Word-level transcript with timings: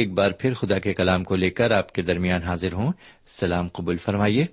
ایک 0.00 0.12
بار 0.12 0.30
پھر 0.30 0.54
خدا 0.54 0.78
کے 0.78 0.94
کلام 0.94 1.24
کو 1.24 1.36
لے 1.36 1.50
کر 1.50 1.70
آپ 1.70 1.92
کے 1.92 2.02
درمیان 2.02 2.42
حاضر 2.42 2.72
ہوں۔ 2.72 2.92
سلام 3.26 3.68
قبول 3.68 3.96
فرمائیے۔ 3.96 4.46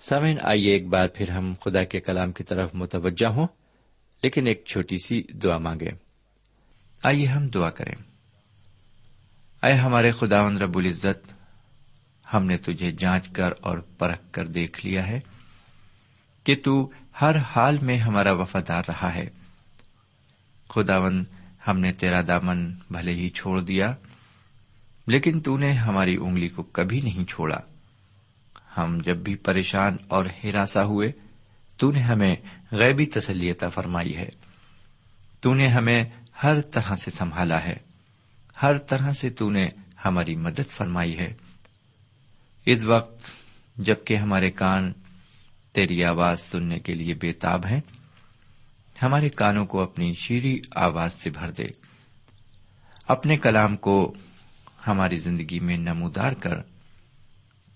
سامعین، 0.00 0.36
آئیے 0.42 0.72
ایک 0.72 0.86
بار 0.86 1.08
پھر 1.08 1.30
ہم 1.30 1.54
خدا 1.60 1.84
کے 1.84 2.00
کلام 2.00 2.32
کی 2.32 2.44
طرف 2.44 2.70
متوجہ 2.74 3.26
ہوں، 3.26 3.46
لیکن 4.22 4.46
ایک 4.46 4.62
چھوٹی 4.66 4.98
سی 4.98 5.22
دعا 5.22 5.58
مانگے 5.58 5.90
آئیے 7.02 7.26
ہم 7.26 7.48
دعا 7.48 7.70
کریں۔ 7.70 7.94
اے 9.62 9.72
ہمارے 9.72 10.10
خدا 10.10 10.50
رب 10.50 10.78
العزت، 10.78 11.32
ہم 12.34 12.46
نے 12.46 12.56
تجھے 12.56 12.92
جانچ 12.92 13.28
کر 13.28 13.50
اور 13.60 13.78
پرکھ 13.78 14.32
کر 14.32 14.46
دیکھ 14.46 14.86
لیا 14.86 15.06
ہے 15.06 15.20
کہ 16.44 16.56
تو 16.64 16.90
ہر 17.20 17.36
حال 17.36 17.78
میں 17.78 17.96
ہمارا 17.96 18.32
وفادار 18.32 18.82
رہا 18.88 19.14
ہے۔ 19.14 19.28
خداون 20.68 21.24
ہم 21.68 21.80
نے 21.80 21.92
تیرا 21.92 22.20
دامن 22.22 22.72
بھلے 22.90 23.12
ہی 23.12 23.28
چھوڑ 23.28 23.60
دیا، 23.60 23.94
لیکن 25.06 25.40
تو 25.40 25.56
نے 25.56 25.72
ہماری 25.72 26.16
انگلی 26.16 26.48
کو 26.48 26.62
کبھی 26.62 27.00
نہیں 27.00 27.24
چھوڑا۔ 27.24 27.58
ہم 28.78 28.98
جب 29.04 29.16
بھی 29.16 29.34
پریشان 29.34 29.96
اور 30.08 30.26
ہراساں 30.44 30.84
ہوئے، 30.84 31.12
تو 31.76 31.90
نے 31.90 32.00
ہمیں 32.00 32.36
غیبی 32.72 33.06
تسلیتا 33.06 33.68
فرمائی 33.68 34.16
ہے۔ 34.16 34.28
تو 35.40 35.54
نے 35.54 35.66
ہمیں 35.66 36.04
ہر 36.42 36.60
طرح 36.60 36.96
سے 36.96 37.10
سنبھالا 37.10 37.64
ہے۔ 37.64 37.76
ہر 38.62 38.78
طرح 38.78 39.12
سے 39.12 39.30
تو 39.30 39.50
نے 39.50 39.68
ہماری 40.04 40.36
مدد 40.36 40.70
فرمائی 40.70 41.18
ہے۔ 41.18 41.34
اس 42.66 42.82
وقت 42.82 43.24
جبکہ 43.76 44.16
ہمارے 44.16 44.50
کان 44.50 44.92
تیری 45.72 46.04
آواز 46.04 46.40
سننے 46.40 46.78
کے 46.78 46.94
لیے 46.94 47.14
بےتاب 47.14 47.66
ہیں 47.66 47.80
ہمارے 49.02 49.28
کانوں 49.28 49.66
کو 49.66 49.80
اپنی 49.80 50.12
شیری 50.12 50.60
آواز 50.74 51.12
سے 51.12 51.30
بھر 51.30 51.50
دے۔ 51.50 51.66
اپنے 53.08 53.36
کلام 53.36 53.76
کو 53.76 54.14
ہماری 54.86 55.18
زندگی 55.18 55.60
میں 55.60 55.76
نمودار 55.76 56.32
کر 56.32 56.54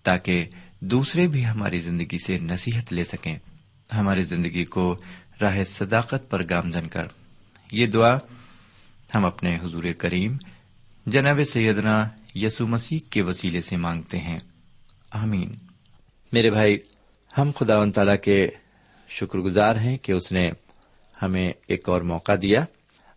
تاکہ 0.03 0.49
دوسرے 0.81 1.27
بھی 1.27 1.47
ہماری 1.47 1.81
زندگی 1.81 2.19
سے 2.27 2.39
نصیحت 2.39 2.93
لے 2.93 3.05
سکیں۔ 3.05 3.37
ہماری 3.95 4.23
زندگی 4.23 4.65
کو 4.65 4.97
راہ 5.43 5.65
صداقت 5.65 6.31
پر 6.31 6.43
گامزن 6.51 6.89
کر۔ 6.89 7.05
یہ 7.73 7.87
دعا 7.87 8.19
ہم 9.15 9.25
اپنے 9.25 9.57
حضور 9.63 9.85
کریم 9.99 10.37
جناب 11.07 11.41
سیدنا 11.53 12.09
یسو 12.35 12.67
مسیح 12.67 12.99
کے 13.11 13.23
وسیلے 13.23 13.63
سے 13.63 13.77
مانگتے 13.77 14.19
ہیں۔ 14.19 14.39
آمین۔ 15.11 15.53
میرے 16.33 16.51
بھائی، 16.51 16.79
ہم 17.39 17.51
خدا 17.57 17.79
و 17.79 17.91
تعالی 17.91 18.17
کے 18.25 18.49
شکر 19.09 19.39
گزار 19.39 19.77
ہیں 19.77 19.99
کہ 19.99 20.13
اس 20.13 20.33
نے 20.33 20.53
ہمیں 21.23 21.53
ایک 21.67 21.89
اور 21.89 22.01
موقع 22.01 22.33
دیا۔ 22.43 22.65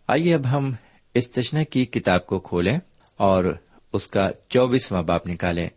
آئیے 0.08 0.34
اب 0.34 0.50
ہم 0.50 0.72
استشنا 1.14 1.62
کی 1.62 1.84
کتاب 1.84 2.26
کو 2.26 2.38
کھولیں 2.38 2.78
اور 3.16 3.56
اس 3.92 4.06
کا 4.06 4.30
چوبیسواں 4.48 5.02
باپ 5.02 5.26
نکالیں۔ 5.26 5.68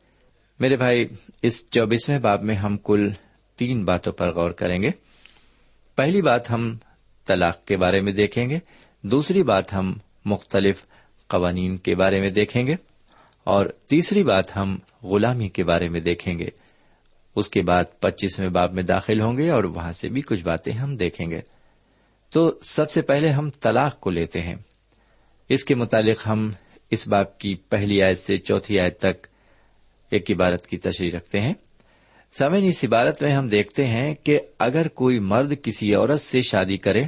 میرے 0.60 0.78
بھائی، 0.78 1.08
اس 1.42 1.70
چوبیسویں 1.70 2.20
باب 2.20 2.44
میں 2.44 2.56
ہم 2.56 2.78
کل 2.78 3.10
تین 3.56 3.86
باتوں 3.86 4.14
پر 4.14 4.32
غور 4.32 4.52
کریں 4.52 4.82
گے۔ 4.82 4.90
پہلی 5.96 6.22
بات 6.22 6.52
ہم 6.52 6.78
طلاق 7.26 7.66
کے 7.66 7.78
بارے 7.78 8.02
میں 8.02 8.14
دیکھیں 8.14 8.50
گے۔ 8.50 8.60
دوسری 9.02 9.44
بات 9.44 9.74
ہم 9.74 9.94
مختلف 10.26 10.86
قوانین 11.28 11.78
کے 11.78 11.96
بارے 11.96 12.22
میں 12.22 12.30
دیکھیں 12.30 12.68
گے۔ 12.68 12.76
اور 13.44 13.66
تیسری 13.66 14.24
بات 14.24 14.58
ہم 14.58 14.78
غلامی 15.04 15.50
کے 15.50 15.64
بارے 15.64 15.90
میں 15.90 16.00
دیکھیں 16.00 16.40
گے۔ 16.40 16.50
اس 17.36 17.50
کے 17.50 17.62
بعد 17.62 17.84
پچیسویں 18.00 18.50
باب 18.50 18.74
میں 18.74 18.84
داخل 18.84 19.22
ہوں 19.22 19.38
گے 19.38 19.50
اور 19.50 19.64
وہاں 19.64 19.92
سے 19.92 20.10
بھی 20.10 20.22
کچھ 20.22 20.44
باتیں 20.44 20.74
ہم 20.74 20.96
دیکھیں 20.96 21.30
گے۔ 21.30 21.42
تو 22.34 22.60
سب 22.62 22.92
سے 22.92 23.02
پہلے 23.02 23.30
ہم 23.30 23.50
طلاق 23.50 24.00
کو 24.00 24.10
لیتے 24.10 24.42
ہیں۔ 24.42 24.56
اس 25.50 25.64
کے 25.64 25.76
متعلق 25.76 26.28
ہم 26.28 26.52
اس 26.92 27.08
باب 27.08 27.38
کی 27.38 27.56
پہلی 27.56 28.04
آیت 28.04 28.20
سے 28.20 28.38
چوتھی 28.38 28.80
آیت 28.80 29.00
تک 29.00 29.28
ایک 30.10 30.32
عبارت 30.32 30.68
کی 30.68 30.78
تشریح 30.78 31.10
رکھتے 31.18 31.40
ہیں۔ 31.40 31.54
سمن 32.32 32.64
اس 32.64 32.84
عبارت 32.84 33.24
میں 33.24 33.32
ہم 33.32 33.48
دیکھتے 33.48 33.88
ہیں 33.88 34.16
کہ 34.16 34.40
اگر 34.60 34.88
کوئی 34.88 35.20
مرد 35.20 35.54
کسی 35.64 35.96
عورت 35.96 36.22
سے 36.22 36.42
شادی 36.42 36.78
کرے 36.78 37.04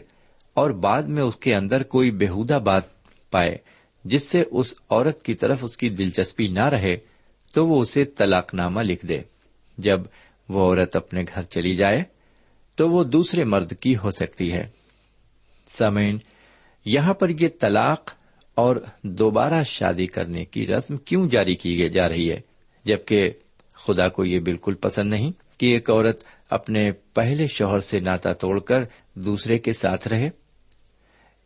اور 0.54 0.70
بعد 0.70 1.04
میں 1.04 1.24
اس 1.24 1.36
کے 1.36 1.56
اندر 1.56 1.84
کوئی 1.84 2.12
بےحدہ 2.12 2.60
بات 2.64 2.84
پائے 3.32 3.58
جس 4.06 4.24
سے 4.24 4.44
اس 4.52 4.74
عورت 4.90 5.22
کی 5.22 5.34
طرف 5.34 5.58
اس 5.62 5.78
کی 5.78 5.90
دلچسپی 5.90 6.48
نہ 6.48 6.66
رہے، 6.66 6.98
تو 7.54 7.68
وہ 7.68 7.82
اسے 7.82 8.06
طلاق 8.06 8.54
نامہ 8.54 8.82
لکھ 8.82 9.06
دے۔ 9.06 9.22
جب 9.78 10.02
وہ 10.50 10.62
عورت 10.62 10.96
اپنے 10.96 11.24
گھر 11.36 11.44
چلی 11.44 11.76
جائے، 11.76 12.04
تو 12.76 12.90
وہ 12.90 13.04
دوسرے 13.04 13.44
مرد 13.44 13.74
کی 13.74 13.96
ہو 13.96 14.12
سکتی 14.12 14.54
ہے۔ 14.54 14.81
سمین 15.72 16.18
یہاں 16.86 17.14
پر 17.14 17.30
یہ 17.30 17.48
طلاق 17.60 18.12
اور 18.56 18.76
دوبارہ 19.04 19.64
شادی 19.64 20.08
کرنے 20.08 20.46
کی 20.46 20.68
رسم 20.68 20.98
کیوں 20.98 21.30
جاری 21.30 21.56
کی 21.56 21.90
جا 21.90 22.10
رہی 22.10 22.32
ہے؟ 22.32 22.42
جبکہ 22.86 23.32
خدا 23.74 24.08
کو 24.08 24.26
یہ 24.26 24.40
بالکل 24.40 24.74
پسند 24.74 25.10
نہیں 25.10 25.32
کہ 25.58 25.66
ایک 25.66 25.90
عورت 25.90 26.24
اپنے 26.50 26.92
پہلے 26.92 27.48
شوہر 27.48 27.80
سے 27.80 28.00
ناتا 28.00 28.34
توڑ 28.34 28.60
کر 28.60 28.84
دوسرے 29.14 29.58
کے 29.58 29.74
ساتھ 29.74 30.08
رہے۔ 30.08 30.30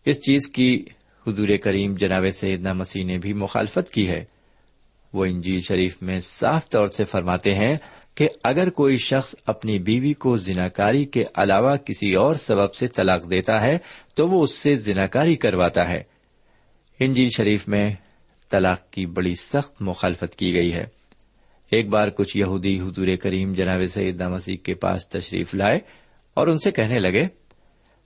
اس 0.05 0.22
چیز 0.22 0.48
کی 0.48 0.86
حضور 1.27 1.48
کریم 1.63 1.96
جناب 1.96 2.24
سیدنا 2.34 2.74
مسیح 2.74 3.05
نے 3.05 3.17
بھی 3.17 3.34
مخالفت 3.34 3.91
کی 3.91 4.08
ہے۔ 4.08 4.25
وہ 5.13 5.25
انجیل 5.25 5.62
شریف 5.62 6.01
میں 6.01 6.20
صاف 6.20 6.70
طور 6.70 6.88
سے 6.88 7.03
فرماتے 7.03 7.55
ہیں 7.55 7.77
کہ 8.15 8.27
اگر 8.43 8.69
کوئی 8.69 8.98
شخص 8.98 9.36
اپنی 9.45 9.79
بیوی 9.79 10.13
کو 10.13 10.38
زناکاری 10.38 11.05
کے 11.05 11.24
علاوہ 11.36 11.75
کسی 11.75 12.13
اور 12.13 12.36
سبب 12.36 12.74
سے 12.74 12.88
طلاق 12.88 13.29
دیتا 13.29 13.62
ہے 13.62 13.77
تو 14.15 14.29
وہ 14.29 14.43
اس 14.43 14.51
سے 14.51 14.75
زناکاری 14.75 15.36
کرواتا 15.36 15.89
ہے۔ 15.89 16.03
انجیل 17.00 17.29
شریف 17.38 17.67
میں 17.67 17.95
طلاق 18.50 18.91
کی 18.91 19.05
بڑی 19.05 19.36
سخت 19.36 19.81
مخالفت 19.81 20.36
کی 20.36 20.53
گئی 20.53 20.74
ہے۔ 20.74 20.86
ایک 21.72 21.89
بار 21.89 22.07
کچھ 22.07 22.38
یہودی 22.38 22.79
حضور 22.79 23.07
کریم 23.22 23.53
جناب 23.53 23.81
سعید 23.89 24.22
مسیح 24.22 24.57
کے 24.63 24.74
پاس 24.74 25.10
تشریف 25.10 25.55
لائے 25.55 25.79
اور 26.34 26.48
ان 26.48 26.57
سے 26.57 26.72
کہنے 26.72 27.00
لگے، 27.00 27.25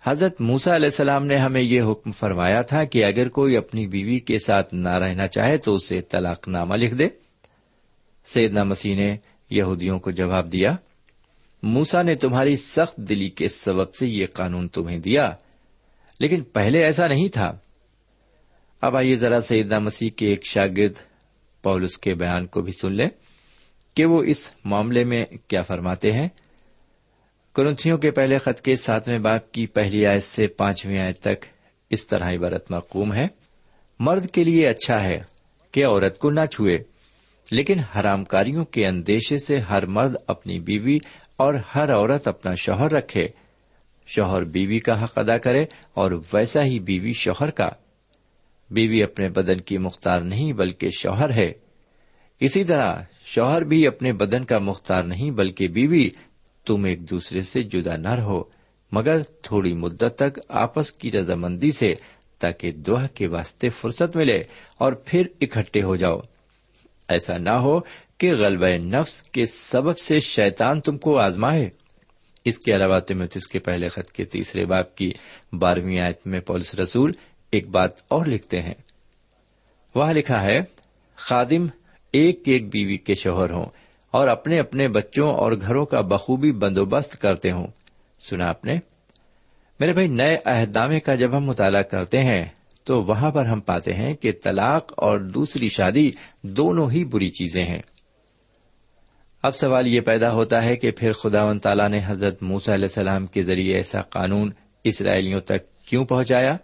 حضرت 0.04 0.42
موسا 0.42 0.75
علیہ 0.75 0.86
السلام 0.86 1.25
نے 1.25 1.36
ہمیں 1.36 1.62
یہ 1.62 1.82
حکم 1.82 2.12
فرمایا 2.12 2.62
تھا 2.62 2.84
کہ 2.84 3.06
اگر 3.06 3.30
کوئی 3.30 3.58
اپنی 3.58 3.88
بیوی 3.88 4.20
کے 4.20 4.39
ساتھ 4.39 4.74
نہ 4.74 4.89
رہنا 4.89 5.28
چاہے 5.28 5.58
تو 5.58 5.75
اسے 5.75 6.01
طلاق 6.01 6.48
نامہ 6.48 6.75
لکھ 6.75 6.96
دے۔ 6.96 7.08
سیدنا 8.25 8.63
مسیح 8.63 8.96
نے 8.96 9.18
یہودیوں 9.50 10.00
کو 10.00 10.12
جواب 10.12 10.51
دیا 10.51 10.75
موسا 11.63 12.01
نے 12.01 12.15
تمہاری 12.15 12.58
سخت 12.58 12.98
دلی 12.98 13.29
کے 13.29 13.50
سبب 13.50 13.96
سے 13.96 14.08
یہ 14.08 14.25
قانون 14.34 14.68
تمہیں 14.68 14.98
دیا، 14.98 15.32
لیکن 16.20 16.44
پہلے 16.44 16.84
ایسا 16.84 17.08
نہیں 17.08 17.27
تھا۔ 17.27 17.58
اب 18.82 18.98
آئیے 18.98 19.15
ذرا 19.15 19.41
سیدنا 19.41 19.79
مسیح 19.79 20.10
کے 20.10 20.27
ایک 20.27 20.46
شاگرد 20.46 20.94
پولس 21.63 21.98
کے 21.98 22.15
بیان 22.15 22.48
کو 22.48 22.62
بھی 22.62 22.74
سن 22.82 22.91
لیں 22.91 23.10
کہ 23.94 24.06
وہ 24.06 24.24
اس 24.24 24.51
معاملے 24.65 25.03
میں 25.03 25.25
کیا 25.48 25.63
فرماتے 25.63 26.12
ہیں۔ 26.12 26.27
کرنتھیوں 27.56 27.98
کے 27.98 28.12
پہلے 28.12 28.38
خط 28.38 28.62
کے 28.62 28.75
ساتویں 28.75 29.20
باپ 29.20 29.51
کی 29.51 29.68
پہلی 29.68 30.06
آیت 30.06 30.24
سے 30.24 30.48
پانچویں 30.48 31.00
آیت 31.00 31.20
تک 31.20 31.46
اس 31.89 32.08
طرح 32.08 32.32
عبارت 32.32 32.72
مقوم 32.72 33.13
ہے۔ 33.13 33.27
مرد 34.00 34.29
کے 34.32 34.44
لیے 34.44 34.68
اچھا 34.68 35.03
ہے 35.03 35.20
کہ 35.72 35.86
عورت 35.86 36.18
کو 36.20 36.29
نہ 36.29 36.46
چھوئے۔ 36.51 36.84
لیکن 37.51 37.79
حرام 37.79 38.25
کاریوں 38.25 38.65
کے 38.65 38.88
اندیشے 38.88 39.38
سے 39.38 39.58
ہر 39.58 39.86
مرد 39.86 40.15
اپنی 40.27 40.60
بیوی 40.60 40.98
اور 41.38 41.53
ہر 41.75 41.94
عورت 41.94 42.27
اپنا 42.27 42.56
شوہر 42.56 42.91
رکھے۔ 42.91 43.27
شوہر 44.08 44.44
بیوی 44.44 44.79
کا 44.79 45.03
حق 45.03 45.18
ادا 45.18 45.38
کرے 45.38 45.65
اور 45.94 46.12
ویسا 46.34 46.63
ہی 46.63 46.79
بیوی 46.79 47.13
شوہر 47.13 47.50
کا۔ 47.50 47.70
بیوی 48.72 49.03
اپنے 49.03 49.29
بدن 49.29 49.58
کی 49.58 49.77
مختار 49.77 50.22
نہیں 50.22 50.53
بلکہ 50.53 50.89
شوہر 50.89 51.29
ہے۔ 51.29 51.51
اسی 52.39 52.63
طرح 52.63 53.01
شوہر 53.25 53.62
بھی 53.62 53.88
اپنے 53.88 54.13
بدن 54.13 54.46
کا 54.46 54.58
مختار 54.58 55.03
نہیں 55.03 55.32
بلکہ 55.32 55.68
بیوی، 55.68 56.10
تم 56.65 56.84
ایک 56.84 57.10
دوسرے 57.10 57.41
سے 57.41 57.63
جدا 57.63 57.98
نہ 57.98 58.13
رہو، 58.13 58.44
مگر 58.91 59.22
تھوڑی 59.22 59.74
مدت 59.74 60.15
تک 60.15 60.39
آپس 60.50 60.91
کی 60.91 61.12
رضامندی 61.12 61.72
سے 61.72 61.96
تاکہ 62.39 62.72
دعا 62.72 63.08
کے 63.08 63.27
واسطے 63.27 63.70
فرصت 63.70 64.15
ملے 64.15 64.44
اور 64.77 64.94
پھر 64.94 65.27
اکٹھے 65.41 65.82
ہو 65.82 65.96
جاؤ۔ 65.96 66.20
ایسا 67.10 67.38
نہ 67.38 67.50
ہو 67.50 67.80
کہ 68.18 68.34
غلبہ 68.34 68.66
نفس 68.66 69.22
کے 69.22 69.46
سبب 69.46 69.98
سے 69.98 70.20
شیطان 70.20 70.82
تم 70.82 70.98
کو 70.98 71.18
آزمائے۔ 71.18 71.70
اس 72.46 72.58
کے 72.58 72.75
علاوہ 72.75 73.00
تمتس 73.00 73.48
کے 73.48 73.60
پہلے 73.60 73.88
خط 73.88 74.12
کے 74.12 74.25
تیسرے 74.25 74.66
باپ 74.66 74.96
کی 74.96 75.12
بارہویں 75.54 76.00
آیت 76.00 76.28
میں 76.28 76.39
پولس 76.39 76.75
رسول 76.75 77.12
ایک 77.51 77.70
بات 77.70 77.92
اور 78.08 78.25
لکھتے 78.25 78.62
ہیں۔ 78.62 78.74
وہاں 79.96 80.13
لکھا 80.13 80.44
ہے، 80.44 80.62
خادم 81.16 81.68
ایک 82.12 82.42
ایک 82.46 82.70
بیوی 82.70 82.98
کے 82.98 83.16
شوہر 83.16 83.50
ہوں 83.50 83.66
اور 84.12 84.28
اپنے 84.28 84.60
اپنے 84.60 84.88
بچوں 84.88 85.34
اور 85.34 85.51
گھروں 85.51 85.86
کا 85.86 86.01
بخوبی 86.01 86.51
بندوبست 86.51 87.22
کرتے 87.22 87.51
ہوں۔ 87.51 87.68
سنا 88.20 88.50
آپ 88.50 88.66
نے؟ 88.66 88.80
میرے 89.80 89.94
بھائی، 89.94 90.08
نئے 90.08 90.38
عہد 90.46 90.75
نامے 90.75 91.00
کا 91.00 91.16
جب 91.16 91.38
ہم 91.38 91.44
مطالعہ 91.44 91.82
کرتے 91.82 92.24
ہیں 92.24 92.46
تو 92.89 93.03
وہاں 93.03 93.31
پر 93.31 93.46
ہم 93.46 93.60
پاتے 93.60 93.93
ہیں 93.93 94.15
کہ 94.15 94.31
طلاق 94.43 94.93
اور 94.98 95.19
دوسری 95.19 95.69
شادی 95.69 96.12
دونوں 96.41 96.91
ہی 96.91 97.05
بری 97.05 97.29
چیزیں 97.29 97.65
ہیں۔ 97.65 97.81
اب 99.43 99.55
سوال 99.55 99.88
یہ 99.88 100.01
پیدا 100.01 100.34
ہوتا 100.34 100.63
ہے 100.63 100.75
کہ 100.75 100.91
پھر 100.91 101.12
خدا 101.12 101.43
و 101.43 101.60
تعالیٰ 101.60 101.89
نے 101.89 101.98
حضرت 102.05 102.43
موسا 102.43 102.74
علیہ 102.74 102.86
السلام 102.86 103.25
کے 103.25 103.43
ذریعے 103.43 103.74
ایسا 103.74 104.01
قانون 104.01 104.51
اسرائیلیوں 104.84 105.41
تک 105.41 105.86
کیوں 105.86 106.05
پہنچایا؟ 106.05 106.58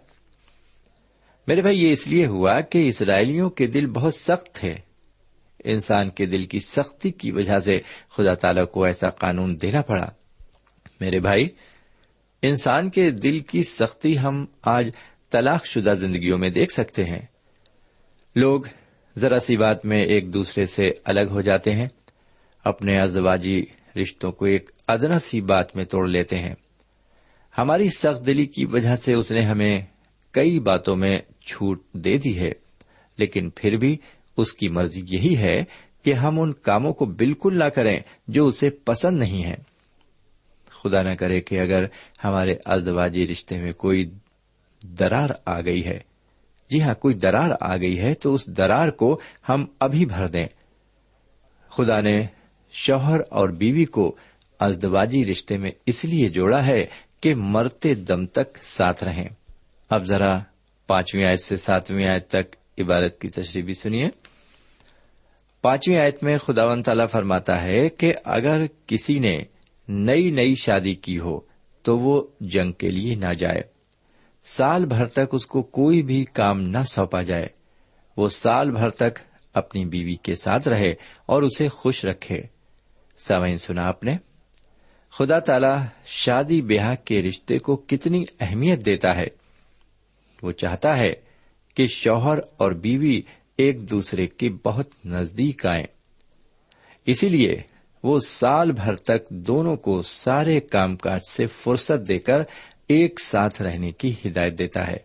میرے 1.46 1.62
بھائی، 1.62 1.84
یہ 1.84 1.92
اس 1.92 2.08
لیے 2.08 2.26
ہوا 2.26 2.60
کہ 2.60 2.88
اسرائیلیوں 2.88 3.50
کے 3.50 3.66
دل 3.66 3.86
بہت 3.86 4.14
سخت 4.14 4.54
تھے۔ 4.54 4.74
انسان 5.64 6.10
کے 6.10 6.26
دل 6.26 6.44
کی 6.44 6.60
سختی 6.60 7.10
کی 7.10 7.30
وجہ 7.30 7.58
سے 7.58 7.80
خدا 8.10 8.34
تعالی 8.34 8.66
کو 8.66 8.84
ایسا 8.84 9.10
قانون 9.10 9.60
دینا 9.62 9.82
پڑا۔ 9.82 10.08
میرے 11.00 11.20
بھائی، 11.20 11.48
انسان 12.42 12.90
کے 12.90 13.10
دل 13.10 13.38
کی 13.38 13.62
سختی 13.62 14.18
ہم 14.18 14.46
آج 14.62 14.90
طلاق 15.36 15.66
شدہ 15.66 15.94
زندگیوں 15.94 16.38
میں 16.38 16.50
دیکھ 16.50 16.72
سکتے 16.72 17.04
ہیں۔ 17.04 17.20
لوگ 18.36 18.60
ذرا 19.18 19.40
سی 19.40 19.56
بات 19.56 19.84
میں 19.84 20.02
ایک 20.04 20.34
دوسرے 20.34 20.66
سے 20.66 20.90
الگ 21.04 21.20
ہو 21.30 21.40
جاتے 21.40 21.72
ہیں، 21.72 21.88
اپنے 22.64 23.00
ازدواجی 23.00 23.64
رشتوں 24.02 24.32
کو 24.32 24.44
ایک 24.44 24.70
ادنا 24.88 25.18
سی 25.18 25.40
بات 25.40 25.76
میں 25.76 25.84
توڑ 25.84 26.08
لیتے 26.08 26.38
ہیں۔ 26.38 26.54
ہماری 27.58 27.88
سخت 27.88 28.26
دلی 28.26 28.46
کی 28.46 28.64
وجہ 28.64 28.96
سے 28.96 29.14
اس 29.14 29.30
نے 29.30 29.40
ہمیں 29.40 29.82
کئی 30.30 30.58
باتوں 30.60 30.96
میں 30.96 31.18
چھوٹ 31.46 31.84
دے 31.92 32.18
دی 32.18 32.38
ہے، 32.38 32.52
لیکن 33.18 33.50
پھر 33.50 33.76
بھی 33.76 33.96
اس 34.36 34.52
کی 34.52 34.68
مرضی 34.68 35.02
یہی 35.06 35.36
ہے 35.36 35.64
کہ 36.04 36.12
ہم 36.12 36.40
ان 36.40 36.52
کاموں 36.52 36.92
کو 36.92 37.04
بالکل 37.04 37.58
نہ 37.58 37.68
کریں 37.68 38.00
جو 38.28 38.46
اسے 38.46 38.70
پسند 38.70 39.18
نہیں 39.18 39.44
ہے 39.44 39.56
خدا 40.68 41.02
نہ 41.02 41.14
کرے 41.14 41.40
کہ 41.40 41.60
اگر 41.60 41.84
ہمارے 42.24 42.56
ازدواجی 42.64 43.28
رشتے 43.28 43.60
میں 43.60 43.72
کوئی 43.72 44.10
درار 44.88 45.30
آ 45.44 45.60
گئی 45.60 45.84
ہے۔ 45.84 46.00
جی 46.70 46.82
ہاں 46.82 46.94
کوئی 46.94 47.14
درار 47.14 47.50
آ 47.60 47.76
گئی 47.76 47.98
ہے 47.98 48.14
تو 48.14 48.34
اس 48.34 48.46
درار 48.46 48.88
کو 48.88 49.20
ہم 49.48 49.66
ابھی 49.80 50.04
بھر 50.04 50.26
دیں۔ 50.26 50.46
خدا 51.68 52.00
نے 52.00 52.26
شوہر 52.72 53.20
اور 53.30 53.48
بیوی 53.48 53.84
کو 53.84 54.16
ازدواجی 54.58 55.24
رشتے 55.24 55.58
میں 55.58 55.70
اس 55.86 56.04
لیے 56.04 56.28
جوڑا 56.28 56.66
ہے 56.66 56.86
کہ 57.20 57.34
مرتے 57.34 57.94
دم 57.94 58.26
تک 58.26 58.58
ساتھ 58.62 59.04
رہیں۔ 59.04 59.28
اب 59.90 60.04
ذرا 60.04 60.38
پانچویں 60.86 61.24
آیت 61.24 61.40
سے 61.40 61.56
ساتویں 61.56 62.06
آیت 62.06 62.28
تک 62.28 62.56
عبارت 62.78 63.20
کی 63.20 63.28
تشریح 63.28 63.64
بھی 63.64 63.74
سنیے۔ 63.74 64.08
پانچویں 65.62 65.98
آیت 65.98 66.22
میں 66.22 66.38
خداون 66.38 66.82
تعالی 66.82 67.06
فرماتا 67.06 67.62
ہے 67.62 67.88
کہ 67.88 68.14
اگر 68.24 68.60
کسی 68.86 69.18
نے 69.18 69.38
نئی 69.88 70.30
نئی 70.30 70.54
شادی 70.54 70.94
کی 70.94 71.18
ہو 71.18 71.40
تو 71.82 71.98
وہ 71.98 72.26
جنگ 72.40 72.72
کے 72.72 72.90
لیے 72.90 73.14
نہ 73.14 73.32
جائے۔ 73.32 73.75
سال 74.46 74.86
بھر 74.86 75.06
تک 75.06 75.28
اس 75.32 75.46
کو 75.46 75.62
کوئی 75.62 76.02
بھی 76.02 76.24
کام 76.24 76.62
نہ 76.62 76.78
سونپا 76.86 77.22
جائے۔ 77.22 77.48
وہ 78.16 78.28
سال 78.28 78.70
بھر 78.70 78.90
تک 78.90 79.18
اپنی 79.52 79.84
بیوی 79.84 80.14
کے 80.14 80.34
ساتھ 80.34 80.68
رہے 80.68 80.94
اور 81.26 81.42
اسے 81.42 81.68
خوش 81.68 82.04
رکھے۔ 82.04 82.42
سوئن 83.18 83.58
سنا 83.58 83.84
آپ 83.84 84.04
نے؟ 84.04 84.16
خدا 85.10 85.38
تعالی 85.38 85.86
شادی 86.04 86.62
بیاہ 86.62 86.94
کے 87.04 87.22
رشتے 87.22 87.58
کو 87.58 87.76
کتنی 87.76 88.24
اہمیت 88.40 88.84
دیتا 88.84 89.16
ہے۔ 89.16 89.26
وہ 90.42 90.52
چاہتا 90.52 90.98
ہے 90.98 91.14
کہ 91.74 91.86
شوہر 91.86 92.38
اور 92.56 92.72
بیوی 92.72 93.22
ایک 93.56 93.90
دوسرے 93.90 94.26
کے 94.26 94.50
بہت 94.64 95.06
نزدیک 95.06 95.66
آئیں۔ 95.66 95.86
اسی 97.06 97.28
لیے 97.28 97.62
وہ 98.02 98.18
سال 98.18 98.72
بھر 98.72 98.94
تک 98.94 99.28
دونوں 99.28 99.76
کو 99.76 100.02
سارے 100.02 100.60
کام 100.60 100.96
کاج 100.96 101.20
سے 101.30 101.46
فرصت 101.46 102.08
دے 102.08 102.18
کر 102.18 102.38
ایک 102.88 103.20
ساتھ 103.20 103.62
رہنے 103.62 103.92
کی 103.92 104.14
ہدایت 104.26 104.58
دیتا 104.58 104.86
ہے۔ 104.86 104.96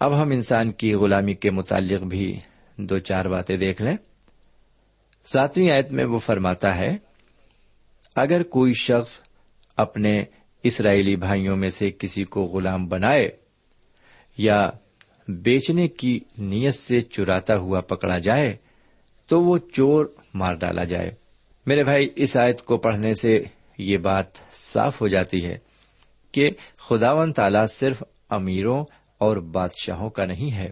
اب 0.00 0.22
ہم 0.22 0.30
انسان 0.30 0.72
کی 0.72 0.94
غلامی 0.94 1.34
کے 1.34 1.50
متعلق 1.50 2.02
بھی 2.02 2.38
دو 2.76 2.98
چار 2.98 3.24
باتیں 3.24 3.56
دیکھ 3.56 3.82
لیں۔ 3.82 3.96
ساتویں 5.26 5.70
آیت 5.70 5.90
میں 5.90 6.04
وہ 6.04 6.18
فرماتا 6.18 6.76
ہے، 6.76 6.96
اگر 8.14 8.42
کوئی 8.42 8.72
شخص 8.72 9.20
اپنے 9.76 10.24
اسرائیلی 10.62 11.16
بھائیوں 11.16 11.56
میں 11.56 11.70
سے 11.70 11.90
کسی 11.98 12.24
کو 12.24 12.42
غلام 12.42 12.88
بنائے 12.88 13.30
یا 14.38 14.70
بیچنے 15.28 15.88
کی 15.88 16.20
نیت 16.38 16.74
سے 16.74 17.00
چراتا 17.00 17.56
ہوا 17.56 17.80
پکڑا 17.80 18.18
جائے 18.18 18.56
تو 19.28 19.42
وہ 19.42 19.58
چور 19.72 20.06
مار 20.34 20.54
ڈالا 20.54 20.84
جائے۔ 20.84 21.10
میرے 21.66 21.84
بھائی، 21.84 22.08
اس 22.16 22.36
آیت 22.36 22.62
کو 22.62 22.76
پڑھنے 22.76 23.14
سے 23.14 23.42
یہ 23.78 23.98
بات 23.98 24.26
صاف 24.52 25.00
ہو 25.00 25.08
جاتی 25.08 25.44
ہے۔ 25.44 25.58
کہ 26.32 26.48
خداون 26.78 27.32
تالا 27.32 27.66
صرف 27.66 28.02
امیروں 28.30 28.84
اور 29.18 29.36
بادشاہوں 29.36 30.10
کا 30.10 30.24
نہیں 30.24 30.56
ہے۔ 30.56 30.70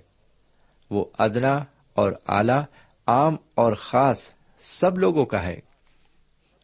وہ 0.91 1.05
ادنا 1.19 1.65
اور 1.95 2.13
اعلی، 2.29 2.61
عام 3.07 3.37
اور 3.55 3.73
خاص 3.73 4.31
سب 4.59 4.99
لوگوں 4.99 5.27
کا 5.27 5.47
ہے۔ 5.47 5.61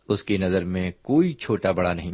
اس 0.09 0.25
کی 0.25 0.37
نظر 0.37 0.65
میں 0.65 0.91
کوئی 1.03 1.33
چھوٹا 1.33 1.73
بڑا 1.73 1.93
نہیں۔ 1.93 2.13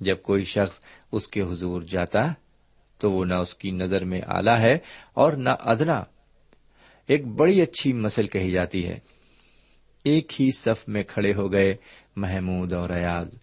جب 0.00 0.22
کوئی 0.22 0.44
شخص 0.44 0.80
اس 1.12 1.28
کے 1.28 1.42
حضور 1.42 1.82
جاتا 1.82 2.32
تو 2.98 3.12
وہ 3.12 3.24
نہ 3.24 3.34
اس 3.34 3.54
کی 3.54 3.70
نظر 3.70 4.04
میں 4.04 4.20
آلہ 4.26 4.50
ہے 4.50 4.78
اور 5.14 5.32
نہ 5.32 5.48
ادنا۔ 5.60 6.04
ایک 7.06 7.26
بڑی 7.26 7.60
اچھی 7.60 7.92
مسل 7.92 8.26
کہی 8.26 8.50
جاتی 8.50 8.88
ہے۔ 8.88 8.98
ایک 10.02 10.40
ہی 10.40 10.50
صف 10.52 10.88
میں 10.88 11.02
کھڑے 11.02 11.34
ہو 11.34 11.52
گئے 11.52 11.76
محمود 12.16 12.72
اور 12.72 12.90
ایاز۔ 12.90 13.34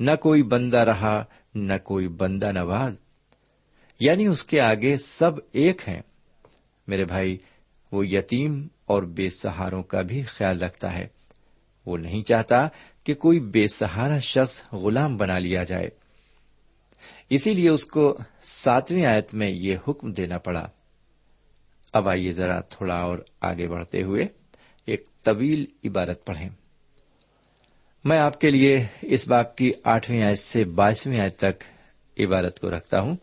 نہ 0.00 0.10
کوئی 0.20 0.42
بندہ 0.42 0.76
رہا 0.76 1.24
نہ 1.54 1.72
کوئی 1.84 2.08
بندہ 2.08 2.52
نواز۔ 2.52 2.96
یعنی 4.00 4.26
اس 4.26 4.44
کے 4.44 4.60
آگے 4.60 4.96
سب 4.96 5.30
ایک 5.52 5.88
ہیں۔ 5.88 6.02
میرے 6.86 7.04
بھائی، 7.04 7.38
وہ 7.92 8.06
یتیم 8.06 8.66
اور 8.84 9.02
بے 9.02 9.30
سہاروں 9.30 9.82
کا 9.82 10.02
بھی 10.02 10.22
خیال 10.22 10.62
رکھتا 10.62 10.98
ہے۔ 10.98 11.06
وہ 11.86 11.98
نہیں 11.98 12.22
چاہتا 12.22 12.68
کہ 13.04 13.14
کوئی 13.14 13.40
بے 13.40 13.66
سہارا 13.66 14.18
شخص 14.18 14.72
غلام 14.72 15.16
بنا 15.16 15.38
لیا 15.38 15.64
جائے۔ 15.64 15.90
اسی 17.30 17.54
لیے 17.54 17.68
اس 17.68 17.86
کو 17.86 18.18
ساتویں 18.42 19.04
آیت 19.04 19.34
میں 19.34 19.50
یہ 19.50 19.76
حکم 19.88 20.12
دینا 20.12 20.38
پڑا۔ 20.38 20.68
اب 21.92 22.08
آئیے 22.08 22.32
ذرا 22.32 22.60
تھوڑا 22.60 22.94
اور 22.94 23.18
آگے 23.40 23.68
بڑھتے 23.68 24.02
ہوئے 24.02 24.26
ایک 24.86 25.08
طویل 25.22 25.64
عبارت 25.84 26.26
پڑھیں۔ 26.26 26.48
میں 28.04 28.18
آپ 28.18 28.40
کے 28.40 28.50
لیے 28.50 28.84
اس 29.02 29.28
باپ 29.28 29.56
کی 29.56 29.72
آٹھویں 29.84 30.22
آیت 30.22 30.38
سے 30.38 30.64
بائیسویں 30.64 31.20
آیت 31.20 31.36
تک 31.36 31.64
عبارت 32.20 32.60
کو 32.60 32.70
رکھتا 32.70 33.00
ہوں۔ 33.00 33.16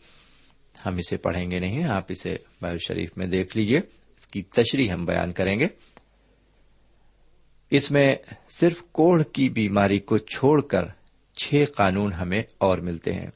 ہم 0.86 0.96
اسے 0.96 1.18
پڑھیں 1.18 1.52
گے 1.52 1.60
نہیں، 1.60 1.84
آپ 1.84 2.06
اسے 2.10 2.38
بائل 2.62 2.78
شریف 2.88 3.18
میں 3.18 3.28
دیکھ 3.28 3.58
لیجیے 3.58 3.78
اس 3.78 4.28
کی 4.28 4.42
تشریح 4.42 4.92
ہم 4.92 5.06
بیان 5.06 5.32
کریں 5.32 5.60
گے۔ 5.60 5.66
اس 7.72 7.92
میں 7.92 8.16
صرف 8.50 8.84
کوڑھ 8.92 9.24
کی 9.34 9.50
بیماری 9.50 10.00
کو 10.00 10.18
چھوڑ 10.18 10.62
کر 10.62 10.86
چھ 11.36 11.64
قانون 11.76 12.14
ہمیں 12.14 12.44
اور 12.58 12.78
ملتے 12.78 13.14
ہیں، 13.14 13.28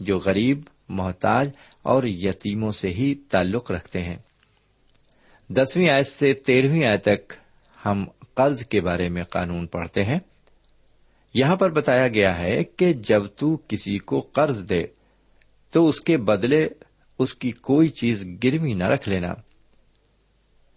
جو 0.00 0.18
غریب، 0.18 0.60
محتاج 0.88 1.50
اور 1.82 2.04
یتیموں 2.04 2.72
سے 2.72 2.90
ہی 2.90 3.14
تعلق 3.14 3.70
رکھتے 3.70 4.02
ہیں۔ 4.02 4.16
دسویں 5.48 5.90
آیت 5.90 6.06
سے 6.06 6.34
تیرہویں 6.34 6.84
آیت 6.84 7.02
تک 7.02 7.32
ہم 7.84 8.04
قرض 8.34 8.66
کے 8.66 8.80
بارے 8.80 9.08
میں 9.08 9.22
قانون 9.22 9.66
پڑھتے 9.66 10.04
ہیں۔ 10.04 10.18
یہاں 11.34 11.56
پر 11.56 11.70
بتایا 11.70 12.08
گیا 12.08 12.38
ہے 12.38 12.64
کہ 12.64 12.92
جب 12.92 13.22
تو 13.36 13.56
کسی 13.56 13.98
کو 13.98 14.20
قرض 14.20 14.68
دے، 14.68 14.84
تو 15.70 15.88
اس 15.88 16.00
کے 16.00 16.16
بدلے 16.16 16.68
اس 17.18 17.34
کی 17.34 17.50
کوئی 17.50 17.88
چیز 17.88 18.28
گروی 18.44 18.74
نہ 18.74 18.84
رکھ 18.84 19.08
لینا۔ 19.08 19.34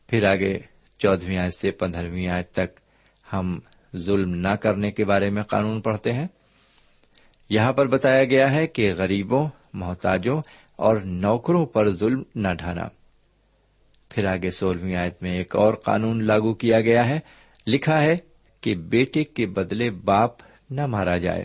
پھر 0.08 0.24
آگے 0.24 0.60
چودہویں 0.98 1.38
آیت 1.38 1.54
سے 1.54 1.72
پندرہویں 1.72 2.28
آیت 2.28 2.52
تک 2.52 2.80
ہم 3.34 3.60
ظلم 3.96 4.36
نہ 4.36 4.48
کرنے 4.48 4.92
کے 4.92 5.06
بارے 5.06 5.30
میں 5.30 5.44
قانون 5.44 5.82
پڑھتے 5.82 6.14
ہیں۔ 6.14 6.28
یہاں 7.50 7.74
پر 7.74 7.88
بتایا 7.88 8.24
گیا 8.24 8.52
ہے 8.52 8.68
کہ 8.68 8.94
غریبوں، 8.98 9.50
محتاجوں 9.74 10.42
اور 10.76 10.98
نوکروں 10.98 11.66
پر 11.66 11.92
ظلم 11.92 12.24
نہ 12.36 12.48
ڈھانا۔ 12.58 12.90
پھر 14.10 14.26
آگے 14.26 14.52
سولہویں 14.52 14.96
آیت 14.96 15.24
میں 15.24 15.38
ایک 15.38 15.56
اور 15.56 15.74
قانون 15.74 16.24
لاگو 16.24 16.54
کیا 16.54 16.82
گیا 16.82 17.10
ہے، 17.10 17.20
لکھا 17.68 18.02
ہے 18.02 18.18
کہ 18.64 18.76
بیٹے 18.76 19.24
کے 19.24 19.46
بدلے 19.46 19.92
باپ 19.92 20.32
نہ 20.70 20.88
مارا 20.88 21.18
جائے۔ 21.18 21.44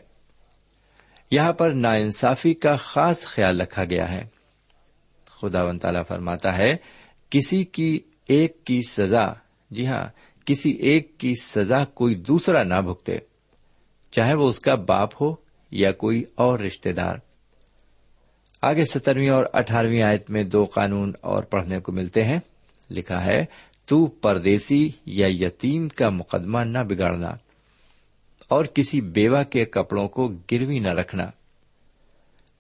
یہاں 1.31 1.53
پر 1.53 1.73
نا 1.73 1.93
انصافی 1.93 2.55
کا 2.55 2.77
خاص 2.77 3.27
خیال 3.27 3.61
رکھا 3.61 3.85
گیا 3.85 4.13
ہے۔ 4.13 4.25
خدا 5.27 5.65
و 5.65 5.79
تعالی 5.79 5.99
فرماتا 6.09 6.59
ہے، 6.59 6.77
کسی 7.31 7.65
کی 7.65 8.01
ایک 8.29 8.65
کی 8.65 8.81
سزا 8.83 9.33
جی 9.71 9.87
ہاں 9.87 10.09
کسی 10.45 10.71
ایک 10.71 11.19
کی 11.19 11.35
سزا 11.43 11.85
کوئی 11.85 12.15
دوسرا 12.15 12.63
نہ 12.63 12.75
بھگتے، 12.75 13.19
چاہے 14.11 14.35
وہ 14.35 14.49
اس 14.49 14.61
کا 14.61 14.75
باپ 14.75 15.23
ہو 15.23 15.35
یا 15.71 15.93
کوئی 15.93 16.25
اور 16.35 16.59
رشتے 16.59 16.93
دار۔ 16.93 17.17
آگے 18.63 18.85
سترویں 18.85 19.29
اور 19.29 19.45
اٹھارہویں 19.53 20.03
آیت 20.03 20.31
میں 20.31 20.45
دو 20.45 20.65
قانون 20.65 21.13
اور 21.21 21.43
پڑھنے 21.43 21.79
کو 21.79 21.93
ملتے 21.93 22.25
ہیں۔ 22.25 22.39
لکھا 22.91 23.25
ہے 23.25 23.45
تو 23.89 24.07
پردیسی 24.07 24.91
یا 25.07 25.27
یتیم 25.27 25.89
کا 25.89 26.09
مقدمہ 26.09 26.59
نہ 26.59 26.79
بگاڑنا 26.79 27.31
اور 28.49 28.65
کسی 28.65 29.01
بیوہ 29.01 29.43
کے 29.43 29.65
کپڑوں 29.65 30.09
کو 30.09 30.29
گروی 30.29 30.79
نہ 30.79 30.91
رکھنا۔ 30.91 31.31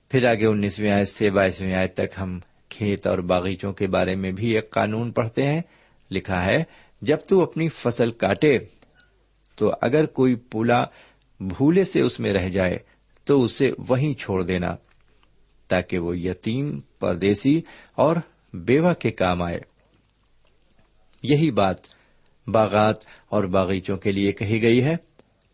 پھر 0.08 0.30
آگے 0.30 0.46
انیسویں 0.46 0.90
آیت 0.90 1.08
سے 1.08 1.30
بائیسویں 1.30 1.72
آیت 1.72 1.94
تک 1.94 2.20
ہم 2.20 2.38
کھیت 2.68 3.06
اور 3.06 3.18
باغیچوں 3.18 3.72
کے 3.72 3.86
بارے 3.86 4.14
میں 4.14 4.32
بھی 4.32 4.54
ایک 4.54 4.70
قانون 4.70 5.10
پڑھتے 5.10 5.46
ہیں۔ 5.46 5.62
لکھا 6.10 6.44
ہے، 6.44 6.64
جب 7.02 7.16
تو 7.28 7.42
اپنی 7.42 7.68
فصل 7.68 8.10
کاٹے، 8.10 8.58
تو 9.54 9.72
اگر 9.80 10.06
کوئی 10.06 10.34
پولا 10.34 10.84
بھولے 11.40 11.84
سے 11.84 12.00
اس 12.00 12.20
میں 12.20 12.32
رہ 12.32 12.48
جائے، 12.48 12.78
تو 13.24 13.44
اسے 13.44 13.72
وہیں 13.88 14.14
چھوڑ 14.14 14.42
دینا، 14.42 14.76
تاکہ 15.68 15.98
وہ 15.98 16.18
یتیم، 16.18 16.80
پردیسی 16.98 17.62
اور 17.94 18.16
بیوہ 18.52 18.92
کے 18.92 19.10
کام 19.10 19.42
آئے۔ 19.42 19.77
یہی 21.22 21.50
بات 21.50 21.76
باغات 22.46 22.96
اور 23.28 23.44
باغیچوں 23.44 23.96
کے 23.96 24.12
لیے 24.12 24.32
کہی 24.32 24.62
گئی 24.62 24.84
ہے 24.84 24.96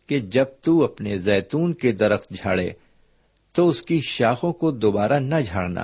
کہ 0.07 0.19
جب 0.19 0.45
تو 0.61 0.83
اپنے 0.83 1.17
زیتون 1.17 1.73
کے 1.73 1.91
درخت 1.91 2.33
جھاڑے، 2.33 2.69
تو 3.53 3.69
اس 3.69 3.81
کی 3.81 4.01
شاخوں 4.09 4.53
کو 4.53 4.71
دوبارہ 4.71 5.19
نہ 5.19 5.35
جھاڑنا۔ 5.45 5.83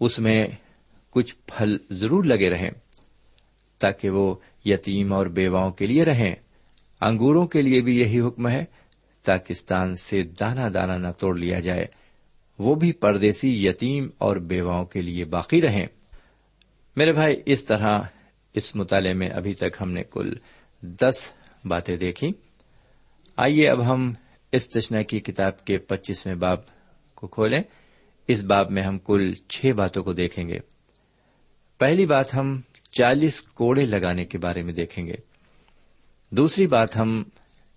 اس 0.00 0.18
میں 0.18 0.46
کچھ 1.10 1.34
پھل 1.46 1.76
ضرور 1.90 2.24
لگے 2.24 2.50
رہیں 2.50 2.70
تاکہ 3.78 4.10
وہ 4.10 4.34
یتیم 4.64 5.12
اور 5.12 5.26
بیواؤں 5.26 5.70
کے 5.70 5.86
لیے 5.86 6.04
رہیں۔ 6.04 6.34
انگوروں 7.00 7.46
کے 7.46 7.62
لیے 7.62 7.80
بھی 7.80 8.00
یہی 8.00 8.20
حکم 8.20 8.48
ہے۔ 8.48 8.64
پاکستان 9.24 9.96
سے 9.96 10.22
دانا 10.22 10.68
دانا 10.74 10.98
نہ 10.98 11.08
توڑ 11.18 11.38
لیا 11.38 11.60
جائے۔ 11.60 11.86
وہ 12.58 12.74
بھی 12.74 12.92
پردیسی 12.92 13.66
یتیم 13.66 14.08
اور 14.18 14.36
بیواؤں 14.36 14.84
کے 14.84 15.02
لیے 15.02 15.24
باقی 15.24 15.62
رہیں۔ 15.62 15.86
میرے 16.96 17.12
بھائی، 17.12 17.42
اس 17.46 17.64
طرح 17.64 18.00
اس 18.54 18.76
مطالعے 18.76 19.12
میں 19.12 19.28
ابھی 19.28 19.54
تک 19.54 19.76
ہم 19.80 19.92
نے 19.92 20.02
کل 20.10 20.34
دس 20.80 21.30
باتیں 21.64 21.96
دیکھی۔ 21.96 22.32
آئیے 23.36 23.68
اب 23.68 23.92
ہم 23.92 24.12
اس 24.52 24.68
تشنا 24.68 25.02
کی 25.02 25.20
کتاب 25.20 25.64
کے 25.64 25.78
پچیسویں 25.78 26.34
باب 26.34 26.58
کو 27.14 27.26
کھولیں۔ 27.26 27.62
اس 28.28 28.42
باب 28.42 28.70
میں 28.70 28.82
ہم 28.82 28.98
کل 28.98 29.34
چھ 29.48 29.72
باتوں 29.76 30.04
کو 30.04 30.12
دیکھیں 30.12 30.44
گے۔ 30.48 30.58
پہلی 31.78 32.06
بات 32.06 32.34
ہم 32.34 32.60
چالیس 32.90 33.42
کوڑے 33.42 33.86
لگانے 33.86 34.24
کے 34.24 34.38
بارے 34.38 34.62
میں 34.62 34.72
دیکھیں 34.72 35.06
گے۔ 35.06 35.14
دوسری 36.30 36.66
بات 36.66 36.96
ہم 36.96 37.24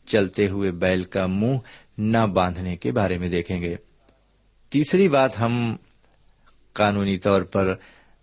چلتے 0.06 0.48
ہوئے 0.48 0.72
بیل 0.72 1.04
کا 1.04 1.28
منہ 1.28 1.58
نہ 1.98 2.18
باندھنے 2.18 2.78
کے 2.78 2.92
بارے 2.92 3.18
میں 3.18 3.30
دیکھیں 3.30 3.62
گے۔ 3.62 3.76
تیسری 4.70 5.10
بات 5.10 5.40
ہم 5.40 5.76
قانونی 6.74 7.18
طور 7.18 7.42
پر 7.42 7.76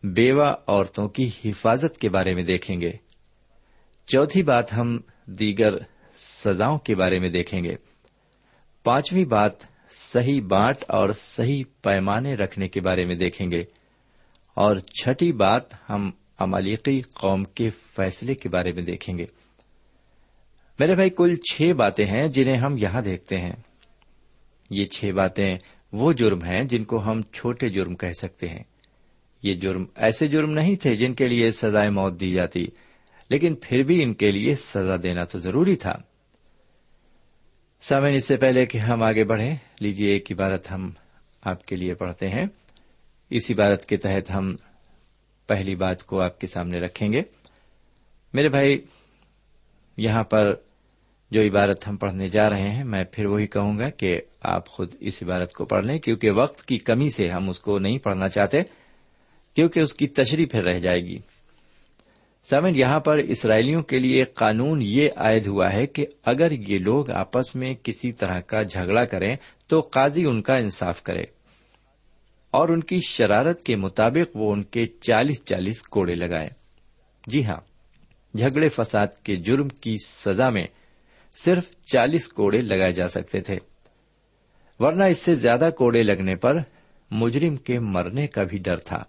بیوہ 0.03 0.55
عورتوں 0.67 1.09
کی 1.09 1.31
حفاظت 1.45 1.99
کے 1.99 2.09
بارے 2.09 2.35
میں 2.35 2.43
دیکھیں 2.43 2.81
گے۔ 2.81 2.93
چوتھی 4.07 4.43
بات 4.43 4.75
ہم 4.75 4.99
دیگر 5.27 5.71
سزاؤں 6.15 6.79
کے 6.79 6.95
بارے 6.95 7.19
میں 7.19 7.29
دیکھیں 7.29 7.65
گے۔ 7.65 7.77
پانچویں 8.85 9.25
بات 9.25 9.53
صحیح 9.91 10.43
بانٹ 10.43 10.77
اور 10.89 11.09
صحیح 11.11 11.65
پیمانے 11.83 12.35
رکھنے 12.35 12.69
کے 12.69 12.81
بارے 12.81 13.05
میں 13.05 13.15
دیکھیں 13.15 13.51
گے۔ 13.51 13.65
اور 14.55 14.77
چھٹی 14.77 15.33
بات 15.33 15.91
ہم 15.91 16.11
امالیقی 16.39 17.03
قوم 17.03 17.45
کے 17.45 17.71
فیصلے 17.71 18.35
کے 18.35 18.49
بارے 18.49 18.73
میں 18.73 18.83
دیکھیں 18.83 19.19
گے۔ 19.19 19.27
میرے 20.79 20.95
بھائی، 20.95 21.11
کل 21.11 21.35
چھ 21.37 21.73
باتیں 21.77 22.05
ہیں 22.05 22.29
جنہیں 22.29 22.57
ہم 22.57 22.77
یہاں 22.79 23.03
دیکھتے 23.03 23.39
ہیں۔ 23.39 23.57
یہ 24.71 24.85
چھ 24.85 25.13
باتیں 25.13 25.59
وہ 25.93 26.13
جرم 26.13 26.45
ہیں 26.45 26.65
جن 26.65 26.85
کو 26.85 27.05
ہم 27.05 27.23
چھوٹے 27.23 27.69
جرم 27.69 27.95
کہہ 27.95 28.13
سکتے 28.13 28.49
ہیں۔ 28.49 28.63
یہ 29.42 29.55
جرم 29.55 29.85
ایسے 29.94 30.29
جرم 30.29 30.50
نہیں 30.50 30.76
تھے 30.76 30.96
جن 30.96 31.14
کے 31.14 31.29
لیے 31.29 31.50
سزائے 31.50 31.90
موت 31.90 32.20
دی 32.20 32.31
جاتی، 32.31 32.66
لیکن 33.31 33.55
پھر 33.62 33.79
بھی 33.79 34.03
ان 34.03 34.14
کے 34.14 34.31
لیے 34.31 34.55
سزا 34.55 34.96
دینا 35.03 35.24
تو 35.24 35.38
ضروری 35.38 35.76
تھا۔ 35.76 35.96
سامن 37.81 38.14
اس 38.14 38.24
سے 38.24 38.37
پہلے 38.37 38.66
کہ 38.66 38.79
ہم 38.79 39.03
آگے 39.03 39.24
بڑھیں 39.24 39.57
لیجیے 39.81 40.12
ایک 40.12 40.33
عبارت 40.33 40.70
ہم 40.70 40.90
آپ 41.42 41.66
کے 41.66 41.76
لیے 41.76 41.94
پڑھتے 41.94 42.29
ہیں۔ 42.29 42.46
اس 43.31 43.50
عبارت 43.50 43.85
کے 43.85 43.96
تحت 43.96 44.31
ہم 44.35 44.57
پہلی 45.46 45.74
بات 45.74 46.07
کو 46.07 46.20
آپ 46.20 46.40
کے 46.40 46.46
سامنے 46.46 46.81
رکھیں 46.81 47.12
گے۔ 47.12 47.22
میرے 48.33 48.48
بھائی، 48.48 48.81
یہاں 49.96 50.24
پر 50.24 50.55
جو 51.31 51.42
عبارت 51.42 51.88
ہم 51.88 51.96
پڑھنے 51.96 52.29
جا 52.29 52.50
رہے 52.50 52.70
ہیں، 52.70 52.85
میں 52.85 53.05
پھر 53.12 53.26
وہی 53.26 53.46
کہوں 53.46 53.79
گا 53.79 53.90
کہ 53.90 54.20
آپ 54.42 54.68
خود 54.68 54.94
اس 55.00 55.22
عبارت 55.22 55.53
کو 55.53 55.64
پڑھ 55.64 55.85
لیں، 55.85 55.98
کیونکہ 55.98 56.31
وقت 56.31 56.64
کی 56.64 56.79
کمی 56.79 57.11
سے 57.11 57.29
ہم 57.29 57.48
اس 57.48 57.61
کو 57.61 57.79
نہیں 57.79 57.98
پڑھنا 57.98 58.29
چاہتے۔ 58.29 58.62
کیونکہ 59.55 59.81
اس 59.81 59.95
کی 59.95 60.07
تشریح 60.07 60.47
پھر 60.51 60.65
رہ 60.65 60.79
جائے 60.79 61.01
گی۔ 61.01 61.19
سمن 62.45 62.77
یہاں 62.77 63.01
پر 63.01 63.19
اسرائیلیوں 63.19 63.83
کے 63.83 63.99
لیے 63.99 64.25
قانون 64.25 64.83
یہ 64.83 65.09
عائد 65.17 65.47
ہوا 65.47 65.73
ہے 65.73 65.87
کہ 65.87 66.07
اگر 66.25 66.51
یہ 66.51 66.79
لوگ 66.79 67.11
آپس 67.11 67.57
میں 67.57 67.75
کسی 67.83 68.13
طرح 68.13 68.41
کا 68.41 68.63
جھگڑا 68.63 69.05
کریں 69.05 69.37
تو 69.69 69.81
قاضی 69.81 70.25
ان 70.25 70.43
کا 70.43 70.57
انصاف 70.57 71.03
کرے 71.03 71.23
اور 72.51 72.69
ان 72.69 72.81
کی 72.81 73.01
شرارت 73.01 73.65
کے 73.65 73.77
مطابق 73.77 74.37
وہ 74.37 74.53
ان 74.53 74.63
کے 74.63 74.87
چالیس 75.01 75.45
چالیس 75.45 75.83
کوڑے 75.83 76.15
لگائے 76.15 76.49
جی 77.27 77.45
ہاں 77.45 77.61
جھگڑے 78.37 78.69
فساد 78.69 79.07
کے 79.25 79.37
جرم 79.37 79.69
کی 79.69 79.97
سزا 80.07 80.51
میں 80.51 80.67
صرف 81.33 81.71
چالیس 81.93 82.29
کوڑے 82.29 82.59
لگائے 82.59 82.93
جا 82.93 83.09
سکتے 83.09 83.41
تھے۔ 83.41 83.59
ورنہ 84.79 85.05
اس 85.05 85.19
سے 85.19 85.35
زیادہ 85.35 85.71
کوڑے 85.79 86.03
لگنے 86.03 86.37
پر 86.37 86.57
مجرم 87.11 87.57
کے 87.57 87.79
مرنے 87.79 88.27
کا 88.27 88.43
بھی 88.43 88.59
ڈر 88.59 88.77
تھا۔ 88.77 89.03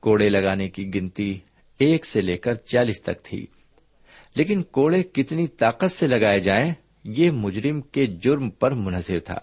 کوڑے 0.00 0.28
لگانے 0.28 0.68
کی 0.68 0.94
گنتی 0.94 1.38
ایک 1.78 2.06
سے 2.06 2.20
لے 2.20 2.38
کر 2.38 2.54
چالیس 2.54 3.02
تک 3.02 3.22
تھی۔ 3.22 3.46
لیکن 4.34 4.62
کوڑے 4.62 5.02
کتنی 5.02 5.46
طاقت 5.46 5.90
سے 5.90 6.06
لگائے 6.06 6.40
جائیں، 6.40 6.74
یہ 7.04 7.30
مجرم 7.30 7.80
کے 7.80 8.06
جرم 8.06 8.50
پر 8.50 8.70
منحصر 8.70 9.18
تھا۔ 9.18 9.38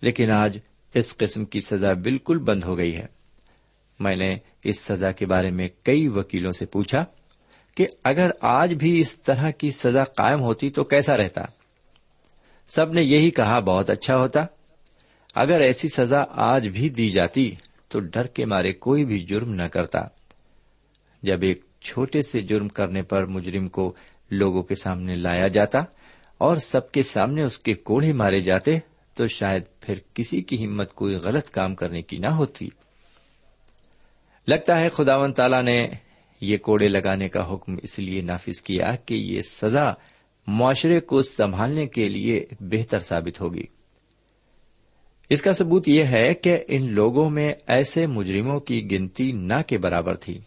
لیکن 0.00 0.30
آج 0.30 0.58
اس 0.94 1.16
قسم 1.16 1.44
کی 1.44 1.60
سزا 1.60 1.92
بالکل 1.92 2.38
بند 2.38 2.64
ہو 2.64 2.78
گئی 2.78 2.96
ہے۔ 2.96 3.06
میں 4.00 4.16
نے 4.16 4.36
اس 4.64 4.80
سزا 4.80 5.12
کے 5.12 5.26
بارے 5.26 5.50
میں 5.50 5.68
کئی 5.82 6.08
وکیلوں 6.08 6.52
سے 6.52 6.66
پوچھا 6.66 7.04
کہ 7.74 7.86
اگر 8.04 8.30
آج 8.40 8.74
بھی 8.74 9.00
اس 9.00 9.16
طرح 9.16 9.50
کی 9.50 9.70
سزا 9.70 10.04
قائم 10.04 10.40
ہوتی 10.40 10.70
تو 10.70 10.84
کیسا 10.84 11.16
رہتا؟ 11.16 11.44
سب 12.68 12.92
نے 12.92 13.02
یہی 13.02 13.30
کہا، 13.30 13.58
بہت 13.58 13.90
اچھا 13.90 14.18
ہوتا۔ 14.18 14.46
اگر 15.34 15.60
ایسی 15.60 15.88
سزا 15.88 16.24
آج 16.30 16.68
بھی 16.68 16.88
دی 16.88 17.10
جاتی 17.10 17.54
تو 17.94 18.00
ڈر 18.00 18.26
کے 18.26 18.44
مارے 18.44 18.72
کوئی 18.72 19.04
بھی 19.04 19.18
جرم 19.20 19.54
نہ 19.54 19.62
کرتا۔ 19.62 20.00
جب 21.22 21.42
ایک 21.42 21.64
چھوٹے 21.80 22.22
سے 22.22 22.40
جرم 22.40 22.68
کرنے 22.68 23.02
پر 23.02 23.26
مجرم 23.26 23.68
کو 23.68 23.94
لوگوں 24.30 24.62
کے 24.62 24.74
سامنے 24.74 25.14
لایا 25.14 25.48
جاتا 25.48 25.78
اور 26.38 26.56
سب 26.56 26.92
کے 26.92 27.02
سامنے 27.02 27.42
اس 27.42 27.58
کے 27.58 27.74
کوڑے 27.74 28.12
مارے 28.12 28.40
جاتے، 28.40 28.78
تو 29.14 29.26
شاید 29.26 29.62
پھر 29.80 29.94
کسی 30.14 30.42
کی 30.42 30.64
ہمت 30.64 30.94
کوئی 30.94 31.14
غلط 31.14 31.50
کام 31.50 31.74
کرنے 31.74 32.02
کی 32.02 32.18
نہ 32.18 32.30
ہوتی۔ 32.30 32.68
لگتا 34.48 34.80
ہے 34.80 34.88
خداون 34.88 35.32
تعالی 35.32 35.62
نے 35.62 35.88
یہ 36.40 36.58
کوڑے 36.58 36.88
لگانے 36.88 37.28
کا 37.28 37.54
حکم 37.54 37.76
اس 37.82 37.98
لیے 37.98 38.20
نافذ 38.20 38.62
کیا 38.62 38.96
کہ 38.96 39.14
یہ 39.14 39.42
سزا 39.42 39.92
معاشرے 40.46 41.00
کو 41.00 41.22
سنبھالنے 41.22 41.86
کے 41.86 42.08
لیے 42.08 42.46
بہتر 42.60 43.00
ثابت 43.00 43.40
ہوگی۔ 43.40 43.64
اس 45.34 45.42
کا 45.42 45.52
ثبوت 45.52 45.88
یہ 45.88 46.04
ہے 46.04 46.34
کہ 46.34 46.58
ان 46.68 46.92
لوگوں 46.92 47.30
میں 47.30 47.52
ایسے 47.66 48.06
مجرموں 48.06 48.60
کی 48.60 48.90
گنتی 48.90 49.32
نہ 49.32 49.54
کے 49.66 49.78
برابر 49.78 50.14
تھی۔ 50.14 50.38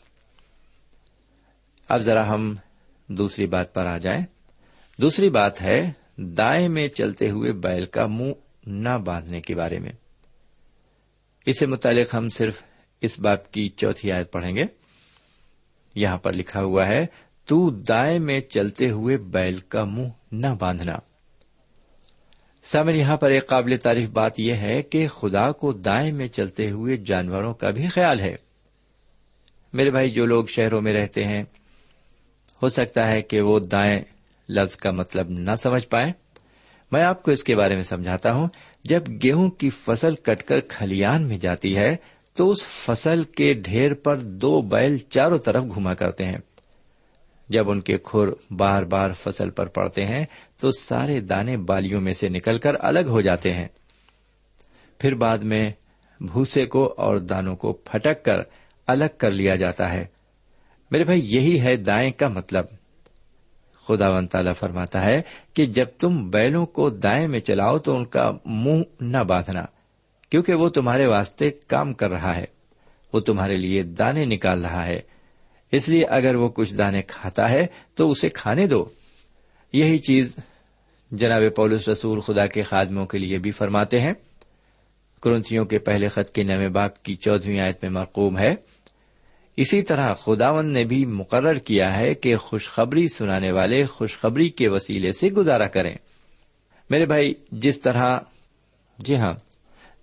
اب 1.90 2.02
ذرا 2.02 2.30
ہم 2.30 2.56
دوسری 3.08 3.48
بات 3.48 3.74
پر 3.74 3.86
آ 3.86 3.98
جائیں۔ 3.98 4.26
دوسری 5.02 5.30
بات 5.30 5.62
ہے، 5.62 5.92
دائیں 6.18 6.70
میں 6.70 6.88
چلتے 6.88 7.30
ہوئے 7.30 7.54
بیل 7.54 7.86
کا 7.86 8.08
منہ 8.08 8.32
نہ 8.66 8.98
باندھنے 9.06 9.42
کے 9.42 9.56
بارے 9.56 9.80
میں۔ 9.80 9.92
اسے 11.46 11.66
متعلق 11.66 12.16
ہم 12.16 12.30
صرف 12.30 12.64
اس 13.02 13.20
بات 13.20 13.54
کی 13.54 13.70
چوتھی 13.70 14.12
آیت 14.12 14.32
پڑھیں 14.32 14.56
گے۔ 14.56 14.64
یہاں 15.96 16.18
پر 16.18 16.34
لکھا 16.34 16.62
ہوا 16.62 16.88
ہے، 16.88 17.06
تو 17.46 17.70
دائیں 17.70 18.20
میں 18.20 18.40
چلتے 18.40 18.90
ہوئے 18.90 19.18
بیل 19.18 19.60
کا 19.60 19.84
منہ 19.84 20.10
نہ 20.32 20.48
باندھنا۔ 20.60 21.17
سامن، 22.72 22.96
یہاں 22.96 23.18
پر 23.18 23.32
ایک 23.32 23.48
قابل 23.48 23.78
تعریف 23.78 24.10
بات 24.10 24.40
یہ 24.40 24.54
ہے 24.54 24.84
کہ 24.84 25.08
خدا 25.08 25.52
کو 25.52 25.72
دائیں 25.72 26.12
میں 26.12 26.28
چلتے 26.28 26.70
ہوئے 26.70 26.98
جانوروں 26.98 27.54
کا 27.54 27.70
بھی 27.70 27.88
خیال 27.88 28.20
ہے۔ 28.20 28.36
میرے 29.74 29.92
بھائی، 29.92 30.10
جو 30.10 30.26
لوگ 30.26 30.46
شہروں 30.46 30.82
میں 30.82 30.94
رہتے 30.94 31.24
ہیں، 31.24 31.44
ہو 32.62 32.70
سکتا 32.70 33.08
ہے 33.08 33.22
کہ 33.22 33.42
وہ 33.42 33.60
دائیں 33.60 34.02
لفظ 34.50 34.76
کا 34.76 34.92
مطلب 34.92 35.30
نہ 35.30 35.56
سمجھ 35.56 35.88
پائے 35.88 36.12
میں 36.92 37.04
آپ 37.04 37.24
کو 37.24 37.32
اس 37.32 37.44
کے 37.44 37.56
بارے 37.56 37.76
میں 37.76 37.84
سمجھاتا 37.84 38.34
ہوں، 38.34 38.48
جب 38.84 39.04
گیہوں 39.24 39.50
کی 39.50 39.70
فصل 39.70 40.16
کٹ 40.16 40.44
کر 40.44 40.60
کھلیان 40.60 41.24
میں 41.24 41.38
جاتی 41.38 41.78
ہے، 41.78 41.96
تو 42.34 42.52
اس 42.52 42.68
فصل 42.68 43.24
کے 43.24 43.54
ڈھیر 43.54 43.94
پر 43.94 44.20
دو 44.20 44.62
بیل 44.62 44.98
چاروں 44.98 45.38
طرف 45.38 45.64
گھما 45.76 45.94
کرتے 45.94 46.26
ہیں۔ 46.26 46.40
جب 47.50 47.70
ان 47.70 47.82
کے 47.82 47.98
کھر 48.04 48.54
بار 48.54 48.84
بار 48.84 49.12
فصل 49.12 49.50
پر 49.50 49.66
پڑتے 49.66 50.06
ہیں 50.06 50.26
تو 50.60 50.72
سارے 50.72 51.20
دانے 51.20 51.58
بالیوں 51.58 52.02
میں 52.02 52.14
سے 52.14 52.30
نکل 52.30 52.58
کر 52.58 52.72
الگ 52.80 53.00
ہو 53.00 53.22
جاتے 53.22 53.54
ہیں۔ 53.54 53.68
پھر 55.00 55.16
بعد 55.16 55.38
میں 55.38 55.72
بھوسے 56.20 56.66
کو 56.66 56.94
اور 56.98 57.18
دانوں 57.18 57.56
کو 57.56 57.74
پھٹک 57.74 58.26
کر 58.26 58.40
الگ 58.88 59.06
کر 59.18 59.32
لیا 59.32 59.56
جاتا 59.56 59.94
ہے۔ 59.94 60.06
میرے 60.92 61.04
بھائی، 61.04 61.36
یہی 61.36 61.62
ہے 61.62 61.76
دائیں 61.76 62.12
کا 62.12 62.28
مطلب۔ 62.28 62.66
خدا 63.88 64.10
ون 64.10 64.28
تعالی 64.28 64.54
فرماتا 64.54 65.06
ہے 65.06 65.22
کہ 65.54 65.66
جب 65.66 65.86
تم 66.00 66.30
بیلوں 66.30 66.66
کو 66.66 66.90
دائیں 66.90 67.28
میں 67.28 67.40
چلاؤ 67.40 67.78
تو 67.78 67.96
ان 67.96 68.06
کا 68.06 68.32
منہ 68.46 68.84
نہ 69.02 69.18
باندھنا، 69.18 69.66
کیونکہ 70.30 70.54
وہ 70.54 70.70
تمہارے 70.70 71.06
واسطے 71.06 71.50
کام 71.50 71.94
کر 71.94 72.10
رہا 72.10 72.36
ہے۔ 72.38 72.46
وہ 73.14 73.20
تمہارے 73.20 73.56
لیے 73.56 73.84
دانے 73.84 74.26
نکال 74.26 74.66
رہا 74.66 74.86
ہے۔ 74.86 75.00
اس 75.72 75.90
لیے 75.90 76.06
اگر 76.06 76.36
وہ 76.36 76.50
کچھ 76.50 76.76
دانے 76.76 77.02
کھاتا 77.02 77.50
ہے 77.50 77.68
تو 77.96 78.12
اسے 78.12 78.30
کھانے 78.30 78.68
دو۔ 78.68 78.86
یہی 79.74 79.98
چیز 79.98 80.36
جناب 81.12 81.42
پولس 81.56 81.90
رسول 81.90 82.20
خدا 82.20 82.48
کے 82.48 82.62
خادموں 82.62 83.06
کے 83.06 83.18
لیے 83.18 83.38
بھی 83.38 83.52
فرماتے 83.52 84.00
ہیں۔ 84.00 84.14
کرنتھیوں 85.24 85.66
کے 85.66 85.80
پہلے 85.80 86.08
خط 86.08 86.32
کے 86.32 86.44
نویں 86.44 86.70
باپ 86.70 87.04
کی 87.04 87.16
چودہویں 87.16 87.60
آیت 87.60 87.78
میں 87.82 87.92
مرقوم 87.92 88.38
ہے۔ 88.38 88.56
اسی 89.58 89.82
طرح 89.82 90.14
خداون 90.14 90.74
نے 90.74 90.84
بھی 90.84 91.06
مقرر 91.06 91.54
کیا 91.54 91.98
ہے 91.98 92.14
کہ 92.14 92.36
خوشخبری 92.36 93.08
سنانے 93.08 93.52
والے 93.52 93.86
خوشخبری 93.86 94.50
کے 94.50 94.68
وسیلے 94.68 95.12
سے 95.12 95.30
گزارا 95.30 95.68
کریں۔ 95.68 95.96
میرے 96.90 97.06
بھائی، 97.06 97.34
جس 97.52 97.82
طرح 97.82 98.20
جی 99.00 99.16
ہاں 99.16 99.34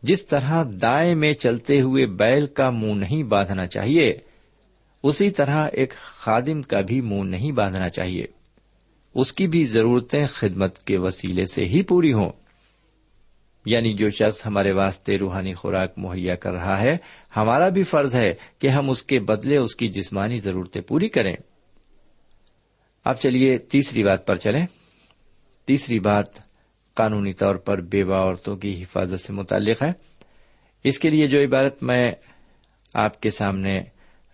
جس 0.03 0.27
طرح 0.27 0.65
دائیں 0.83 1.15
میں 1.15 1.35
چلتے 1.35 1.81
ہوئے 1.81 2.07
بیل 2.07 2.47
کا 2.47 2.71
منہ 2.71 2.93
نہیں 2.93 3.23
باندھنا 3.23 3.67
چاہیے 3.67 4.19
اسی 5.05 5.31
طرح 5.31 5.69
ایک 5.73 5.91
خادم 5.91 6.63
کا 6.63 6.81
بھی 6.81 7.01
منہ 7.01 7.23
نہیں 7.23 7.53
باندھنا 7.53 7.89
چاہیے۔ 7.89 8.25
اس 9.15 9.33
کی 9.33 9.47
بھی 9.47 9.65
ضرورتیں 9.65 10.27
خدمت 10.27 10.83
کے 10.83 10.99
وسیلے 10.99 11.47
سے 11.47 11.65
ہی 11.65 11.83
پوری 11.83 12.13
ہوں۔ 12.13 12.33
یعنی 13.67 13.95
جو 13.95 14.11
شخص 14.11 14.47
ہمارے 14.47 14.73
واسطے 14.73 15.19
روحانی 15.19 15.55
خوراک 15.55 15.93
مہیا 15.97 16.35
کر 16.35 16.53
رہا 16.53 16.81
ہے، 16.81 16.97
ہمارا 17.37 17.69
بھی 17.69 17.83
فرض 17.83 18.15
ہے 18.15 18.35
کہ 18.59 18.67
ہم 18.67 18.91
اس 18.91 19.03
کے 19.03 19.21
بدلے 19.21 19.57
اس 19.57 19.77
کی 19.77 19.89
جسمانی 19.89 20.41
ضرورتیں 20.41 20.83
پوری 20.83 21.09
کریں۔ 21.09 21.37
اب 23.05 23.17
چلیے 23.21 23.59
تیسری 23.59 24.05
بات 24.05 24.27
پر 24.27 24.37
چلیں۔ 24.37 24.67
تیسری 25.65 26.01
بات 26.01 26.27
قانونی 26.95 27.33
طور 27.33 27.57
پر 27.57 27.81
بیوہ 27.81 28.15
عورتوں 28.15 28.57
کی 28.57 28.83
حفاظت 28.83 29.21
سے 29.21 29.33
متعلق 29.33 29.83
ہے۔ 29.83 29.93
اس 30.85 30.99
کے 30.99 31.11
لیے 31.11 31.27
جو 31.27 31.43
عبارت 31.43 31.83
میں 31.83 32.13
آپ 32.95 33.21
کے 33.21 33.31
سامنے 33.31 33.83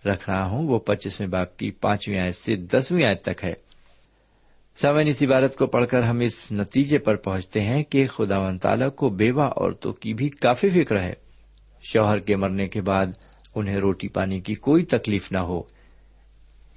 رکھ 0.05 0.29
رہا 0.29 0.45
ہوں۔ 0.45 0.67
وہ 0.67 0.79
پچیسویں 0.79 1.27
باپ 1.27 1.57
کی 1.57 1.71
پانچویں 1.71 2.19
آیت 2.19 2.35
سے 2.35 2.55
دسویں 2.55 3.05
آیت 3.05 3.21
تک 3.21 3.43
ہے۔ 3.43 3.53
سامعین، 4.75 5.07
اس 5.07 5.23
عبارت 5.23 5.55
کو 5.55 5.67
پڑھ 5.67 5.87
کر 5.87 6.03
ہم 6.03 6.19
اس 6.19 6.51
نتیجے 6.51 6.97
پر 6.97 7.15
پہنچتے 7.15 7.61
ہیں 7.61 7.83
کہ 7.83 8.07
خدا 8.07 8.39
و 8.39 8.57
تعالیٰ 8.57 8.95
کو 8.95 9.09
بیوہ 9.09 9.43
عورتوں 9.43 9.93
کی 9.93 10.13
بھی 10.13 10.29
کافی 10.29 10.69
فکر 10.69 11.01
ہے۔ 11.03 11.13
شوہر 11.81 12.19
کے 12.19 12.35
مرنے 12.35 12.67
کے 12.67 12.81
بعد 12.81 13.05
انہیں 13.55 13.77
روٹی 13.77 14.07
پانی 14.07 14.39
کی 14.39 14.55
کوئی 14.55 14.85
تکلیف 14.85 15.31
نہ 15.31 15.37
ہو۔ 15.37 15.61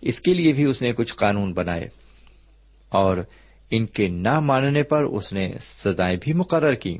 اس 0.00 0.20
کے 0.20 0.34
لیے 0.34 0.52
بھی 0.52 0.64
اس 0.64 0.82
نے 0.82 0.92
کچھ 0.92 1.14
قانون 1.14 1.52
بنائے۔ 1.52 1.88
اور 2.88 3.16
ان 3.70 3.86
کے 3.86 4.08
نہ 4.08 4.40
ماننے 4.40 4.82
پر 4.82 5.04
اس 5.04 5.32
نے 5.32 5.52
سزائیں 5.60 6.18
بھی 6.20 6.32
مقرر 6.32 6.74
کی 6.74 6.98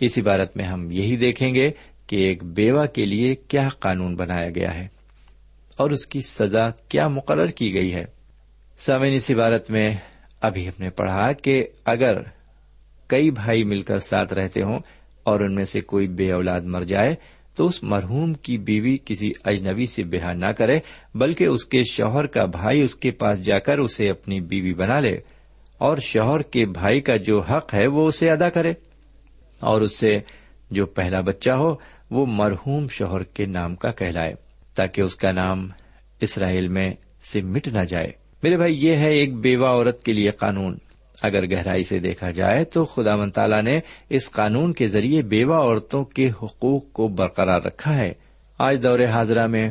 اس 0.00 0.18
عبارت 0.18 0.56
میں 0.56 0.64
ہم 0.64 0.90
یہی 0.90 1.16
دیکھیں 1.16 1.54
گے 1.54 1.70
کہ 2.06 2.16
ایک 2.16 2.44
بیوہ 2.44 2.86
کے 2.86 3.06
لیے 3.06 3.34
کیا 3.34 3.68
قانون 3.68 4.16
بنایا 4.16 4.48
گیا 4.48 4.74
ہے۔ 4.74 4.88
اور 5.76 5.90
اس 5.90 6.06
کی 6.06 6.20
سزا 6.20 6.70
کیا 6.70 7.08
مقرر 7.08 7.46
کی 7.46 7.74
گئی 7.74 7.94
ہے؟ 7.94 8.04
سامعین، 8.78 9.12
اس 9.14 9.30
عبارت 9.30 9.70
میں 9.70 9.96
ابھی 10.40 10.68
ہم 10.68 10.82
نے 10.82 10.90
پڑھا 10.90 11.32
کہ 11.32 11.66
اگر 11.84 12.12
کئی 13.06 13.30
بھائی 13.30 13.64
مل 13.64 13.80
کر 13.80 13.98
ساتھ 13.98 14.32
رہتے 14.32 14.62
ہوں 14.62 14.80
اور 15.22 15.40
ان 15.40 15.54
میں 15.54 15.64
سے 15.64 15.80
کوئی 15.80 16.08
بے 16.08 16.32
اولاد 16.32 16.60
مر 16.60 16.80
جائے، 16.80 17.14
تو 17.56 17.66
اس 17.66 17.82
مرحوم 17.82 18.34
کی 18.34 18.58
بیوی 18.58 18.98
کسی 19.04 19.32
اجنبی 19.44 19.86
سے 19.86 20.04
بہا 20.04 20.32
نہ 20.32 20.46
کرے، 20.46 20.78
بلکہ 21.14 21.44
اس 21.44 21.64
کے 21.64 21.82
شوہر 21.84 22.26
کا 22.26 22.44
بھائی 22.44 22.82
اس 22.82 22.94
کے 22.94 23.10
پاس 23.10 23.44
جا 23.44 23.58
کر 23.58 23.78
اسے 23.78 24.10
اپنی 24.10 24.40
بیوی 24.40 24.74
بنا 24.74 25.00
لے، 25.00 25.18
اور 25.78 25.98
شوہر 25.98 26.42
کے 26.42 26.66
بھائی 26.66 27.00
کا 27.00 27.16
جو 27.16 27.40
حق 27.40 27.74
ہے 27.74 27.86
وہ 27.86 28.06
اسے 28.06 28.30
ادا 28.30 28.48
کرے۔ 28.48 28.72
اور 29.60 29.80
اس 29.80 29.96
سے 29.96 30.20
جو 30.70 30.86
پہلا 30.86 31.20
بچہ 31.20 31.50
ہو، 31.50 31.74
وہ 32.10 32.26
مرحوم 32.26 32.88
شوہر 32.88 33.22
کے 33.22 33.46
نام 33.46 33.74
کا 33.74 33.92
کہلائے۔ 33.92 34.43
تاکہ 34.74 35.00
اس 35.00 35.14
کا 35.14 35.32
نام 35.32 35.68
اسرائیل 36.20 36.68
میں 36.68 36.94
سے 37.32 37.42
مٹ 37.42 37.68
نہ 37.68 37.82
جائے۔ 37.82 38.12
میرے 38.42 38.56
بھائی، 38.56 38.86
یہ 38.86 38.96
ہے 38.96 39.12
ایک 39.12 39.36
بیوہ 39.36 39.66
عورت 39.66 40.02
کے 40.02 40.12
لیے 40.12 40.30
قانون۔ 40.30 40.78
اگر 41.22 41.50
گہرائی 41.50 41.84
سے 41.84 41.98
دیکھا 41.98 42.30
جائے 42.30 42.64
تو 42.64 42.84
خدا 42.84 43.16
من 43.16 43.30
تعالیٰ 43.30 43.62
نے 43.62 43.80
اس 44.08 44.30
قانون 44.30 44.72
کے 44.72 44.88
ذریعے 44.88 45.22
بیوہ 45.22 45.54
عورتوں 45.54 46.04
کے 46.04 46.30
حقوق 46.42 46.92
کو 46.92 47.08
برقرار 47.08 47.60
رکھا 47.64 47.96
ہے۔ 47.96 48.12
آج 48.58 48.82
دور 48.82 48.98
حاضرہ 49.00 49.46
میں 49.46 49.70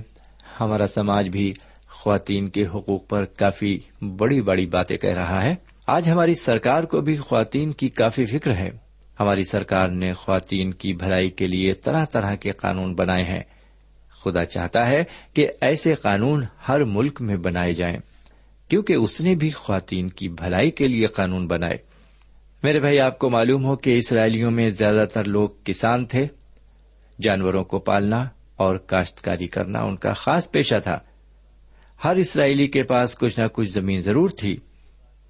ہمارا 0.60 0.88
سماج 0.88 1.30
بھی 1.30 1.54
خواتین 1.90 2.50
کے 2.50 2.66
حقوق 2.66 3.08
پر 3.08 3.26
کافی 3.26 3.80
بڑی 4.02 4.42
بڑی 4.42 4.66
باتیں 4.66 4.98
کہہ 4.98 5.14
رہا 5.14 5.44
ہے۔ 5.44 5.56
آج 5.88 6.10
ہماری 6.10 6.36
سرکار 6.36 6.84
کو 6.84 7.02
بھی 7.02 7.18
خواتین 7.18 7.72
کی 7.72 7.90
کافی 7.90 8.26
فکر 8.26 8.56
ہے۔ 8.56 8.70
ہماری 9.20 9.44
سرکار 9.44 9.88
نے 9.88 10.14
خواتین 10.14 10.72
کی 10.72 10.94
بھلائی 10.94 11.30
کے 11.30 11.48
لیے 11.48 11.74
طرح 11.74 12.06
طرح 12.06 12.36
کے 12.36 12.52
قانون 12.52 12.94
بنائے 12.94 13.24
ہیں۔ 13.24 13.44
خدا 14.24 14.46
چاہتا 14.46 14.90
ہے 14.90 15.04
کہ 15.34 15.48
ایسے 15.62 15.94
قانون 15.94 16.44
ہر 16.68 16.84
ملک 16.84 17.22
میں 17.22 17.36
بنائے 17.36 17.74
جائیں، 17.74 17.98
کیونکہ 18.68 18.94
اس 18.94 19.22
نے 19.22 19.36
بھی 19.36 19.50
خواتین 19.50 20.10
کی 20.10 20.30
بھلائی 20.30 20.72
کے 20.72 20.88
لیے 20.88 21.08
قانون 21.08 21.48
بنائے۔ 21.48 21.78
میرے 22.64 22.80
بھائی، 22.80 23.00
آپ 23.00 23.20
کو 23.20 23.30
معلوم 23.30 23.66
ہو 23.66 23.76
کہ 23.76 23.98
اسرائیلیوں 23.98 24.52
میں 24.52 24.70
زیادہ 24.70 25.06
تر 25.14 25.24
لوگ 25.24 25.50
کسان 25.64 26.06
تھے۔ 26.06 26.28
جانوروں 27.22 27.64
کو 27.64 27.80
پالنا 27.80 28.28
اور 28.56 28.76
کاشتکاری 28.76 29.48
کرنا 29.48 29.80
ان 29.80 29.96
کا 29.96 30.14
خاص 30.14 30.52
پیشہ 30.52 30.76
تھا۔ 30.84 31.00
ہر 32.04 32.16
اسرائیلی 32.16 32.68
کے 32.68 32.84
پاس 32.84 33.18
کچھ 33.18 33.40
نہ 33.40 33.46
کچھ 33.54 33.70
زمین 33.70 34.02
ضرور 34.02 34.30
تھی۔ 34.30 34.58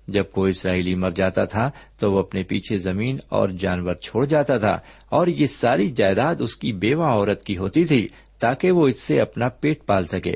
جب 0.08 0.23
کوئی 0.32 0.49
اسرائیلی 0.49 0.95
مر 0.95 1.10
جاتا 1.10 1.45
تھا 1.45 1.71
تو 1.99 2.13
وہ 2.13 2.19
اپنے 2.19 2.43
پیچھے 2.43 2.77
زمین 2.77 3.17
اور 3.29 3.49
جانور 3.49 3.95
چھوڑ 3.95 4.25
جاتا 4.25 4.58
تھا 4.58 4.79
اور 5.10 5.27
یہ 5.27 5.47
ساری 5.47 5.91
جائیداد 5.91 6.36
اس 6.39 6.56
کی 6.56 6.73
بیوہ 6.73 7.03
عورت 7.03 7.45
کی 7.45 7.58
ہوتی 7.58 7.86
تھی۔ 7.86 8.08
تاکہ 8.43 8.71
وہ 8.71 8.88
اس 8.88 8.99
سے 8.99 9.21
اپنا 9.21 9.49
پیٹ 9.49 9.86
پال 9.86 10.06
سکے۔ 10.06 10.34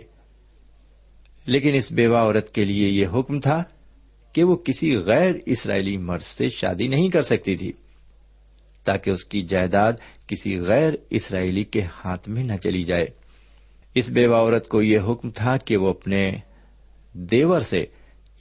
لیکن 1.46 1.74
اس 1.74 1.92
بیوہ 1.92 2.18
عورت 2.18 2.52
کے 2.52 2.66
لیے 2.66 2.90
یہ 2.90 3.08
حکم 3.08 3.40
تھا 3.40 3.64
کہ 4.34 4.44
وہ 4.44 4.56
کسی 4.56 4.98
غیر 4.98 5.36
اسرائیلی 5.46 5.98
مرد 5.98 6.22
سے 6.22 6.50
شادی 6.50 6.88
نہیں 6.88 7.10
کر 7.10 7.22
سکتی 7.22 7.56
تھی، 7.56 7.74
تاکہ 8.84 9.10
اس 9.10 9.26
کی 9.26 9.42
جائیداد 9.42 9.94
کسی 10.28 10.58
غیر 10.58 10.94
اسرائیلی 11.10 11.64
کے 11.64 11.82
ہاتھ 11.82 12.30
میں 12.30 12.44
نہ 12.44 12.54
چلی 12.64 12.84
جائے۔ 12.84 13.06
اس 13.96 14.10
بیوہ 14.10 14.36
عورت 14.36 14.68
کو 14.68 14.82
یہ 14.82 15.00
حکم 15.00 15.32
تھا 15.32 15.58
کہ 15.58 15.78
وہ 15.78 15.90
اپنے 15.90 16.32
دیور 17.14 17.62
سے 17.62 17.86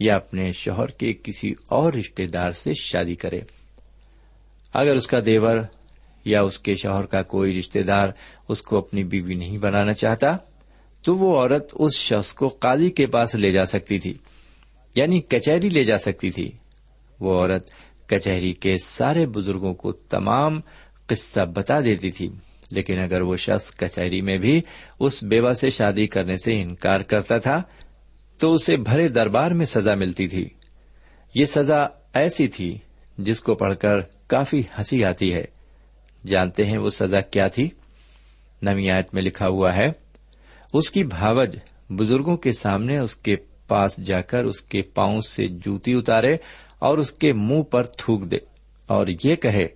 یا 0.01 0.17
اپنے 0.17 0.53
شوہر 0.53 0.87
کے 0.87 1.13
کسی 1.23 1.53
اور 1.67 1.93
رشتے 1.93 2.27
دار 2.27 2.53
سے 2.53 2.73
شادی 2.75 3.15
کرے۔ 3.15 3.41
اگر 4.75 4.95
اس 4.95 5.07
کا 5.07 5.19
دیور 5.27 5.57
یا 6.27 6.43
اس 6.43 6.59
کے 6.59 6.75
شوہر 6.75 7.07
کا 7.07 7.23
کوئی 7.23 7.59
رشتے 7.59 7.83
دار 7.83 8.09
اس 8.49 8.63
کو 8.63 8.77
اپنی 8.79 9.05
بیوی 9.05 9.35
نہیں 9.35 9.59
بنانا 9.59 9.93
چاہتا، 9.93 10.37
تو 11.03 11.17
وہ 11.17 11.37
عورت 11.37 11.71
اس 11.75 11.97
شخص 11.97 12.33
کو 12.33 12.49
قاضی 12.49 12.91
کے 12.91 13.07
پاس 13.07 13.35
لے 13.35 13.53
جا 13.53 13.67
سکتی 13.67 13.99
تھی 13.99 14.15
یعنی 14.95 15.21
کچہری 15.21 15.69
لے 15.69 15.85
جا 15.85 15.99
سکتی 15.99 16.31
تھی۔ 16.31 16.51
وہ 17.21 17.41
عورت 17.41 17.71
کچہری 18.09 18.53
کے 18.53 18.77
سارے 18.79 19.27
بزرگوں 19.27 19.75
کو 19.75 19.93
تمام 19.93 20.61
قصہ 21.07 21.41
بتا 21.55 21.81
دیتی 21.81 22.11
تھی، 22.11 22.29
لیکن 22.71 22.99
اگر 22.99 23.21
وہ 23.21 23.37
شخص 23.37 23.77
کچہری 23.77 24.21
میں 24.21 24.39
بھی 24.39 24.61
اس 25.01 25.23
بیوہ 25.23 25.53
سے 25.53 25.71
شادی 25.71 26.07
کرنے 26.07 26.37
سے 26.37 26.63
انکار 26.63 27.01
کرتا 27.01 27.39
تھا، 27.39 27.63
تو 28.39 28.55
اسے 28.55 28.77
بھرے 28.77 29.09
دربار 29.09 29.51
میں 29.51 29.67
سزا 29.67 29.95
ملتی 29.95 30.29
تھی۔ 30.29 30.49
یہ 31.35 31.45
سزا 31.45 31.87
ایسی 32.15 32.49
تھی 32.49 32.79
جس 33.19 33.41
کو 33.41 33.55
پڑھ 33.55 33.77
کر 33.77 34.01
کافی 34.27 34.61
ہنسی 34.61 35.05
آتی 35.05 35.35
ہے۔ 35.35 35.45
جانتے 36.27 36.65
ہیں 36.65 36.79
وہ 36.79 36.91
سزا 36.91 37.21
کیا 37.21 37.49
تھی؟ 37.49 37.69
نمیات 38.63 39.15
میں 39.15 39.23
لکھا 39.23 39.49
ہوا 39.49 39.77
ہے، 39.77 39.91
اس 40.73 40.91
کی 40.91 41.05
بھاوج 41.05 41.57
بزرگوں 41.91 42.37
کے 42.37 42.53
سامنے 42.53 42.99
اس 42.99 43.17
کے 43.17 43.37
پاس 43.69 43.97
جا 43.97 44.21
کر 44.21 44.45
اس 44.45 44.61
کے 44.63 44.83
پاؤں 44.83 45.21
سے 45.21 45.47
جوتی 45.65 45.93
اتارے 45.93 46.37
اور 46.79 46.99
اس 46.99 47.11
کے 47.13 47.33
منہ 47.33 47.63
پر 47.63 47.85
تھوک 47.85 48.31
دے 48.31 48.39
اور 48.87 49.07
یہ 49.25 49.35
کہے 49.37 49.67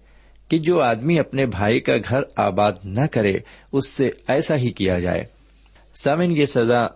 کہ 0.49 0.59
جو 0.59 0.81
آدمی 0.81 1.19
اپنے 1.19 1.47
بھائی 1.47 1.81
کا 1.81 1.97
گھر 2.09 2.23
آباد 2.37 2.73
نہ 2.85 3.07
کرے، 3.07 3.39
اس 3.73 3.89
سے 3.89 4.11
ایسا 4.29 4.57
ہی 4.57 4.71
کیا 4.71 4.99
جائے۔ 4.99 5.25
سامن 5.95 6.37
یہ 6.37 6.45
سزا 6.45 6.87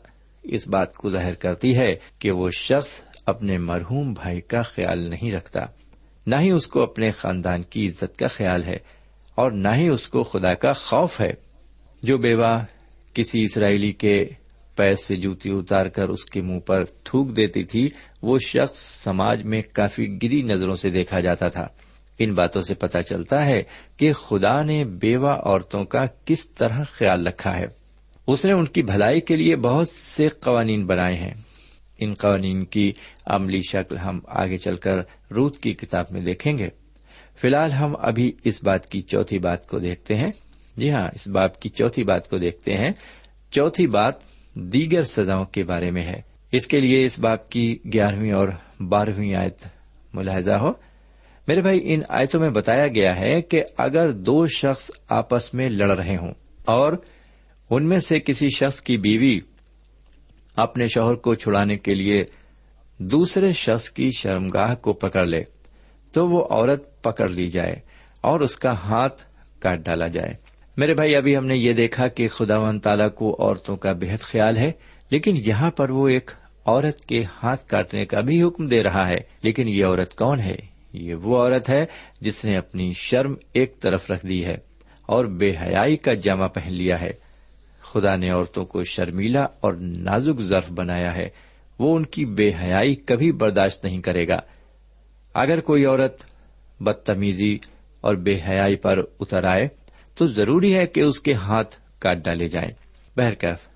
اس 0.43 0.69
بات 0.69 0.95
کو 0.95 1.11
ظاہر 1.11 1.35
کرتی 1.35 1.77
ہے 1.77 1.95
کہ 2.19 2.31
وہ 2.31 2.49
شخص 2.51 3.01
اپنے 3.27 3.59
مرحوم 3.59 4.13
بھائی 4.13 4.41
کا 4.41 4.63
خیال 4.63 5.11
نہیں 5.11 5.33
رکھتا، 5.33 5.67
نہ 6.27 6.37
ہی 6.37 6.51
اس 6.51 6.67
کو 6.67 6.83
اپنے 6.83 7.11
خاندان 7.11 7.63
کی 7.63 7.87
عزت 7.87 8.19
کا 8.19 8.29
خیال 8.29 8.65
ہے۔ 8.65 8.79
اور 9.35 9.51
نہ 9.51 9.69
ہی 9.75 9.89
اس 9.89 10.09
کو 10.09 10.23
خدا 10.23 10.55
کا 10.55 10.73
خوف 10.73 11.21
ہے۔ 11.21 11.35
جو 12.03 12.19
بیوہ 12.19 12.65
کسی 13.15 13.45
اسرائیلی 13.45 13.93
کے 13.93 14.25
پیر 14.77 14.95
سے 14.95 15.17
جوتی 15.17 15.51
اتار 15.51 15.87
کر 15.87 16.09
اس 16.09 16.25
کے 16.25 16.41
منہ 16.41 16.61
پر 16.61 16.85
تھوک 16.85 17.37
دیتی 17.37 17.65
تھی، 17.65 17.91
وہ 18.23 18.39
شخص 18.39 18.79
سماج 18.79 19.43
میں 19.43 19.63
کافی 19.73 20.19
گری 20.23 20.43
نظروں 20.43 20.77
سے 20.77 20.91
دیکھا 20.91 21.21
جاتا 21.21 21.49
تھا۔ 21.49 21.69
ان 22.19 22.35
باتوں 22.35 22.63
سے 22.63 22.75
پتا 22.75 23.03
چلتا 23.03 23.47
ہے 23.47 23.63
کہ 23.97 24.13
خدا 24.13 24.63
نے 24.63 24.85
بیوہ 24.85 25.29
عورتوں 25.29 25.85
کا 25.85 26.07
کس 26.25 26.49
طرح 26.49 26.85
خیال 26.91 27.27
رکھا 27.27 27.59
ہے۔ 27.59 27.67
اس 28.27 28.45
نے 28.45 28.53
ان 28.53 28.67
کی 28.67 28.83
بھلائی 28.83 29.21
کے 29.21 29.37
لیے 29.37 29.57
بہت 29.57 29.89
سے 29.89 30.29
قوانین 30.29 30.87
بنائے 30.87 31.15
ہیں۔ 31.15 31.35
ان 31.99 32.15
قوانین 32.15 32.65
کی 32.65 32.93
عملی 33.27 33.61
شکل 33.71 33.97
ہم 33.97 34.21
آگے 34.27 34.59
چل 34.59 34.77
کر 34.77 34.97
روت 35.31 35.57
کی 35.57 35.73
کتاب 35.73 36.07
میں 36.11 36.21
دیکھیں 36.21 36.59
گے۔ 36.59 36.69
فی 37.37 37.49
الحال 37.49 37.73
ہم 37.73 37.95
ابھی 37.99 38.33
اس 38.45 38.65
بات 38.65 38.87
کی 38.87 39.03
چوتھی 39.03 39.39
بات 39.39 39.67
کو 39.67 39.79
دیکھتے 39.79 40.17
ہیں۔ 40.17 40.33
جی 40.77 40.91
ہاں 40.91 41.09
اس 41.15 41.27
باپ 41.27 41.61
کی 41.61 41.69
چوتھی 41.69 42.05
بات 42.05 42.31
کو 42.31 42.39
دیکھتے 42.39 42.77
ہیں۔ 42.77 42.93
چوتھی 43.51 43.87
بات 43.87 44.15
دیگر 44.55 45.03
سزاؤں 45.03 45.45
کے 45.45 45.65
بارے 45.65 45.91
میں 45.91 46.03
ہے۔ 46.03 46.23
اس 46.53 46.67
کے 46.67 46.81
لیے 46.81 47.07
اس 47.07 47.19
باپ 47.19 47.51
کی 47.51 47.79
گیارہویں 47.93 48.33
اور 48.33 48.49
بارہویں 48.81 49.35
آیت 49.35 49.67
ملاحظہ 50.15 50.53
ہو۔ 50.53 50.73
میرے 51.49 51.61
بھائی، 51.63 51.81
ان 51.83 52.01
آیتوں 52.09 52.41
میں 52.41 52.51
بتایا 52.51 52.89
گیا 52.89 53.19
ہے 53.19 53.43
کہ 53.43 53.65
اگر 53.77 54.11
دو 54.11 54.47
شخص 54.47 54.91
آپس 55.09 55.55
میں 55.55 55.71
لڑ 55.71 55.91
رہے 55.91 56.17
ہوں 56.17 56.35
اور 56.65 56.93
ان 57.71 57.89
میں 57.89 57.99
سے 57.99 58.21
کسی 58.21 58.49
شخص 58.49 58.81
کی 58.81 58.97
بیوی 58.97 59.41
اپنے 60.57 60.87
شوہر 60.87 61.15
کو 61.15 61.35
چھڑانے 61.35 61.77
کے 61.77 61.95
لیے 61.95 62.25
دوسرے 62.99 63.53
شخص 63.53 63.91
کی 63.91 64.11
شرمگاہ 64.19 64.75
کو 64.75 64.93
پکڑ 64.93 65.27
لے 65.27 65.45
تو 66.15 66.29
وہ 66.29 66.47
عورت 66.51 67.03
پکڑ 67.03 67.29
لی 67.29 67.51
جائے 67.51 67.77
اور 68.21 68.41
اس 68.41 68.57
کا 68.57 68.73
ہاتھ 68.73 69.23
کاٹ 69.59 69.79
ڈالا 69.79 70.09
جائے۔ 70.09 70.33
میرے 70.77 70.95
بھائی، 70.95 71.17
ابھی 71.17 71.37
ہم 71.37 71.47
نے 71.47 71.57
یہ 71.57 71.73
دیکھا 71.73 72.09
کہ 72.09 72.29
خدا 72.29 72.59
و 72.59 72.79
تعالیٰ 72.79 73.15
کو 73.15 73.37
عورتوں 73.39 73.77
کا 73.77 73.93
بےحد 73.93 74.23
خیال 74.23 74.57
ہے، 74.57 74.73
لیکن 75.11 75.37
یہاں 75.37 75.71
پر 75.71 75.91
وہ 75.91 76.09
ایک 76.09 76.31
عورت 76.67 77.05
کے 77.05 77.25
ہاتھ 77.43 77.67
کاٹنے 77.67 78.07
کا 78.07 78.21
بھی 78.21 78.43
حکم 78.43 78.69
دے 78.69 78.83
رہا 78.83 79.09
ہے۔ 79.09 79.17
لیکن 79.43 79.69
یہ 79.69 79.85
عورت 79.85 80.15
کون 80.15 80.41
ہے؟ 80.41 80.57
یہ 80.93 81.15
وہ 81.15 81.39
عورت 81.39 81.69
ہے 81.69 81.87
جس 82.21 82.45
نے 82.45 82.57
اپنی 82.57 82.93
شرم 82.93 83.35
ایک 83.53 83.81
طرف 83.81 84.11
رکھ 84.11 84.27
دی 84.27 84.45
ہے 84.45 84.57
اور 85.07 85.25
بے 85.25 85.55
حیائی 85.63 85.97
کا 85.97 86.15
جامع 86.15 86.47
پہن 86.47 86.73
لیا 86.73 87.01
ہے۔ 87.01 87.11
خدا 87.81 88.17
نے 88.17 88.31
عورتوں 88.31 88.65
کو 88.65 88.85
شرمیلا 88.85 89.47
اور 89.61 89.73
نازک 89.73 90.41
ظرف 90.41 90.73
بنایا 90.73 91.15
ہے۔ 91.15 91.29
وہ 91.79 91.97
ان 91.97 92.07
کی 92.07 92.27
بے 92.27 92.51
حیائی 92.63 92.95
کبھی 92.95 93.33
برداشت 93.33 93.85
نہیں 93.85 94.01
کرے 94.01 94.29
گا۔ 94.29 94.37
اگر 95.35 95.61
کوئی 95.61 95.85
عورت 95.85 96.21
بدتمیزی 96.81 97.59
اور 98.01 98.15
بے 98.15 98.41
حیائی 98.49 98.77
پر 98.77 98.99
اتر 99.21 99.45
آئے، 99.45 99.69
تو 100.19 100.27
ضروری 100.27 100.75
ہے 100.75 100.87
کہ 100.87 101.01
اس 101.01 101.21
کے 101.21 101.33
ہاتھ 101.33 101.77
کاٹ 101.99 102.17
ڈالے 102.17 102.49
جائیں۔ 102.49 102.71
بہرکیف، 103.17 103.67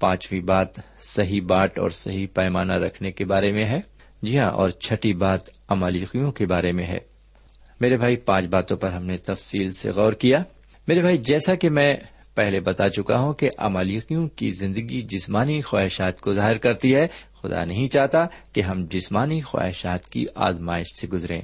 پانچویں 0.00 0.40
بات 0.40 0.66
صحیح 1.00 1.40
باٹ 1.42 1.78
اور 1.78 1.90
صحیح 1.90 2.26
پیمانہ 2.34 2.72
رکھنے 2.72 3.12
کے 3.12 3.24
بارے 3.24 3.52
میں 3.52 3.64
ہے۔ 3.64 3.80
جی 4.22 4.38
ہاں 4.38 4.50
اور 4.50 4.68
چھٹی 4.68 5.12
بات 5.12 5.40
امالیقیوں 5.68 6.32
کے 6.32 6.46
بارے 6.46 6.72
میں 6.72 6.86
ہے۔ 6.86 6.98
میرے 7.80 7.96
بھائی، 7.96 8.16
پانچ 8.16 8.46
باتوں 8.46 8.76
پر 8.76 8.90
ہم 8.90 9.04
نے 9.04 9.16
تفصیل 9.16 9.72
سے 9.72 9.90
غور 9.90 10.12
کیا۔ 10.12 10.42
میرے 10.88 11.00
بھائی، 11.00 11.18
جیسا 11.18 11.54
کہ 11.54 11.70
میں 11.70 11.96
پہلے 12.34 12.60
بتا 12.60 12.88
چکا 12.88 13.18
ہوں 13.18 13.32
کہ 13.32 13.50
امالیقیوں 13.58 14.28
کی 14.28 14.50
زندگی 14.50 15.02
جسمانی 15.02 15.62
خواہشات 15.62 16.20
کو 16.20 16.34
ظاہر 16.34 16.58
کرتی 16.58 16.94
ہے 16.94 17.06
خدا 17.42 17.64
نہیں 17.64 17.88
چاہتا 17.88 18.26
کہ 18.52 18.60
ہم 18.60 18.86
جسمانی 18.90 19.40
خواہشات 19.40 20.06
کی 20.06 20.26
آزمائش 20.34 20.86
سے 21.00 21.08
گزریں۔ 21.08 21.40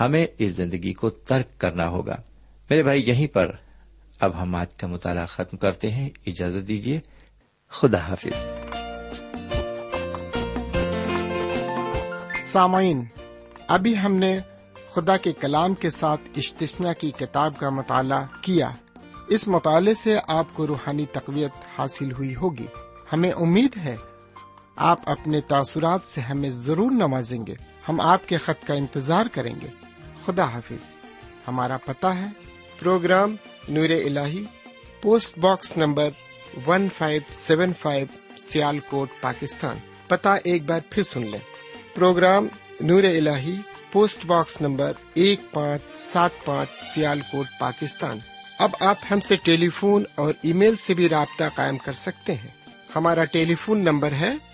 ہمیں 0.00 0.26
اس 0.38 0.52
زندگی 0.52 0.92
کو 0.92 1.10
ترک 1.10 1.60
کرنا 1.60 1.88
ہوگا۔ 1.88 2.16
میرے 2.70 2.82
بھائی، 2.82 3.02
یہیں 3.06 3.26
پر 3.26 3.50
اب 4.20 4.42
ہم 4.42 4.54
آج 4.54 4.66
کا 4.76 4.86
مطالعہ 4.86 5.26
ختم 5.26 5.56
کرتے 5.56 5.90
ہیں۔ 5.90 6.10
اجازت 6.26 6.68
دیجیے 6.68 7.00
خدا 7.68 7.98
حافظ۔ 7.98 8.44
سامعین، 12.42 13.04
ابھی 13.68 13.98
ہم 13.98 14.14
نے 14.14 14.38
خدا 14.90 15.16
کے 15.16 15.32
کلام 15.32 15.74
کے 15.74 15.90
ساتھ 15.90 16.20
اشتسنا 16.36 16.92
کی 16.92 17.10
کتاب 17.10 17.58
کا 17.58 17.70
مطالعہ 17.70 18.24
کیا۔ 18.40 18.70
اس 19.28 19.48
مطالعے 19.48 19.94
سے 19.94 20.18
آپ 20.28 20.54
کو 20.54 20.66
روحانی 20.66 21.06
تقویت 21.12 21.52
حاصل 21.78 22.12
ہوئی 22.12 22.34
ہوگی۔ 22.34 22.66
ہمیں 23.12 23.30
امید 23.30 23.76
ہے 23.76 23.96
آپ 24.76 25.10
اپنے 25.10 25.40
تاثرات 25.40 26.00
سے 26.04 26.20
ہمیں 26.20 26.50
ضرور 26.50 26.90
نوازیں 26.90 27.46
گے۔ 27.46 27.54
ہم 27.88 28.00
آپ 28.00 28.28
کے 28.28 28.36
خط 28.36 28.66
کا 28.66 28.74
انتظار 28.74 29.26
کریں 29.32 29.54
گے۔ 29.60 29.68
خدا 30.24 30.44
حافظ۔ 30.44 30.86
ہمارا 31.48 31.76
پتہ 31.76 32.06
ہے۔ 32.06 32.26
پروگرام 32.78 33.36
نور 33.68 33.88
ال 33.90 34.18
post 35.02 35.38
box 35.38 35.76
number 35.76 36.08
one 36.66 36.88
five 36.98 37.20
seven 37.30 37.72
five 37.72 38.06
Sialkot 38.78 39.08
Pakistan. 39.20 39.76
پتہ 40.08 40.28
ایک 40.44 40.64
بار 40.64 40.80
پھر 40.90 41.02
سن 41.02 41.26
لیں۔ 41.26 41.40
پروگرام 41.94 42.48
نور 42.80 43.02
ال 43.02 43.28
پوسٹ 43.92 44.26
باکس 44.26 44.60
نمبر 44.60 44.92
ایک 45.14 45.40
پانچ 45.52 45.82
سات 45.98 46.30
پانچ 46.44 46.68
سیال 46.74 47.20
کوٹ 47.20 47.46
پاکستان۔ 47.58 48.18
اب 48.58 48.70
آپ 48.80 48.96
ہم 49.10 49.20
سے 49.20 49.36
ٹیلی 49.36 49.68
فون 49.68 50.04
اور 50.14 50.34
ای 50.42 50.52
میل 50.52 50.76
سے 50.76 50.94
بھی 50.94 51.08
رابطہ 51.08 51.44
قائم 51.54 51.78
کر 51.78 51.92
سکتے 51.92 52.34
ہیں۔ 52.34 52.50
ہمارا 52.96 53.24
ٹیلی 53.24 53.54
فون 53.54 53.78
نمبر 53.78 54.12
ہے 54.12 54.53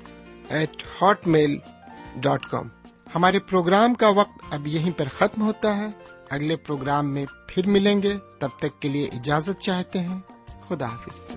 eight 0.51 0.83
Hotmail 1.27 1.57
dot 2.15 2.45
com 2.45 2.67
ہمارے 3.15 3.39
پروگرام 3.39 3.93
کا 3.93 4.09
وقت 4.09 4.53
اب 4.53 4.67
یہیں 4.67 4.91
پر 4.91 5.07
ختم 5.07 5.41
ہوتا 5.41 5.77
ہے۔ 5.77 5.87
اگلے 6.29 6.55
پروگرام 6.55 7.13
میں 7.13 7.25
پھر 7.47 7.67
ملیں 7.67 8.03
گے۔ 8.03 8.13
تب 8.39 8.49
تک 8.59 8.81
کے 8.81 8.89
لیے 8.89 9.05
اجازت 9.05 9.61
چاہتے 9.61 9.99
ہیں۔ 9.99 10.19
خدا 10.67 10.85
حافظ۔ 10.85 11.27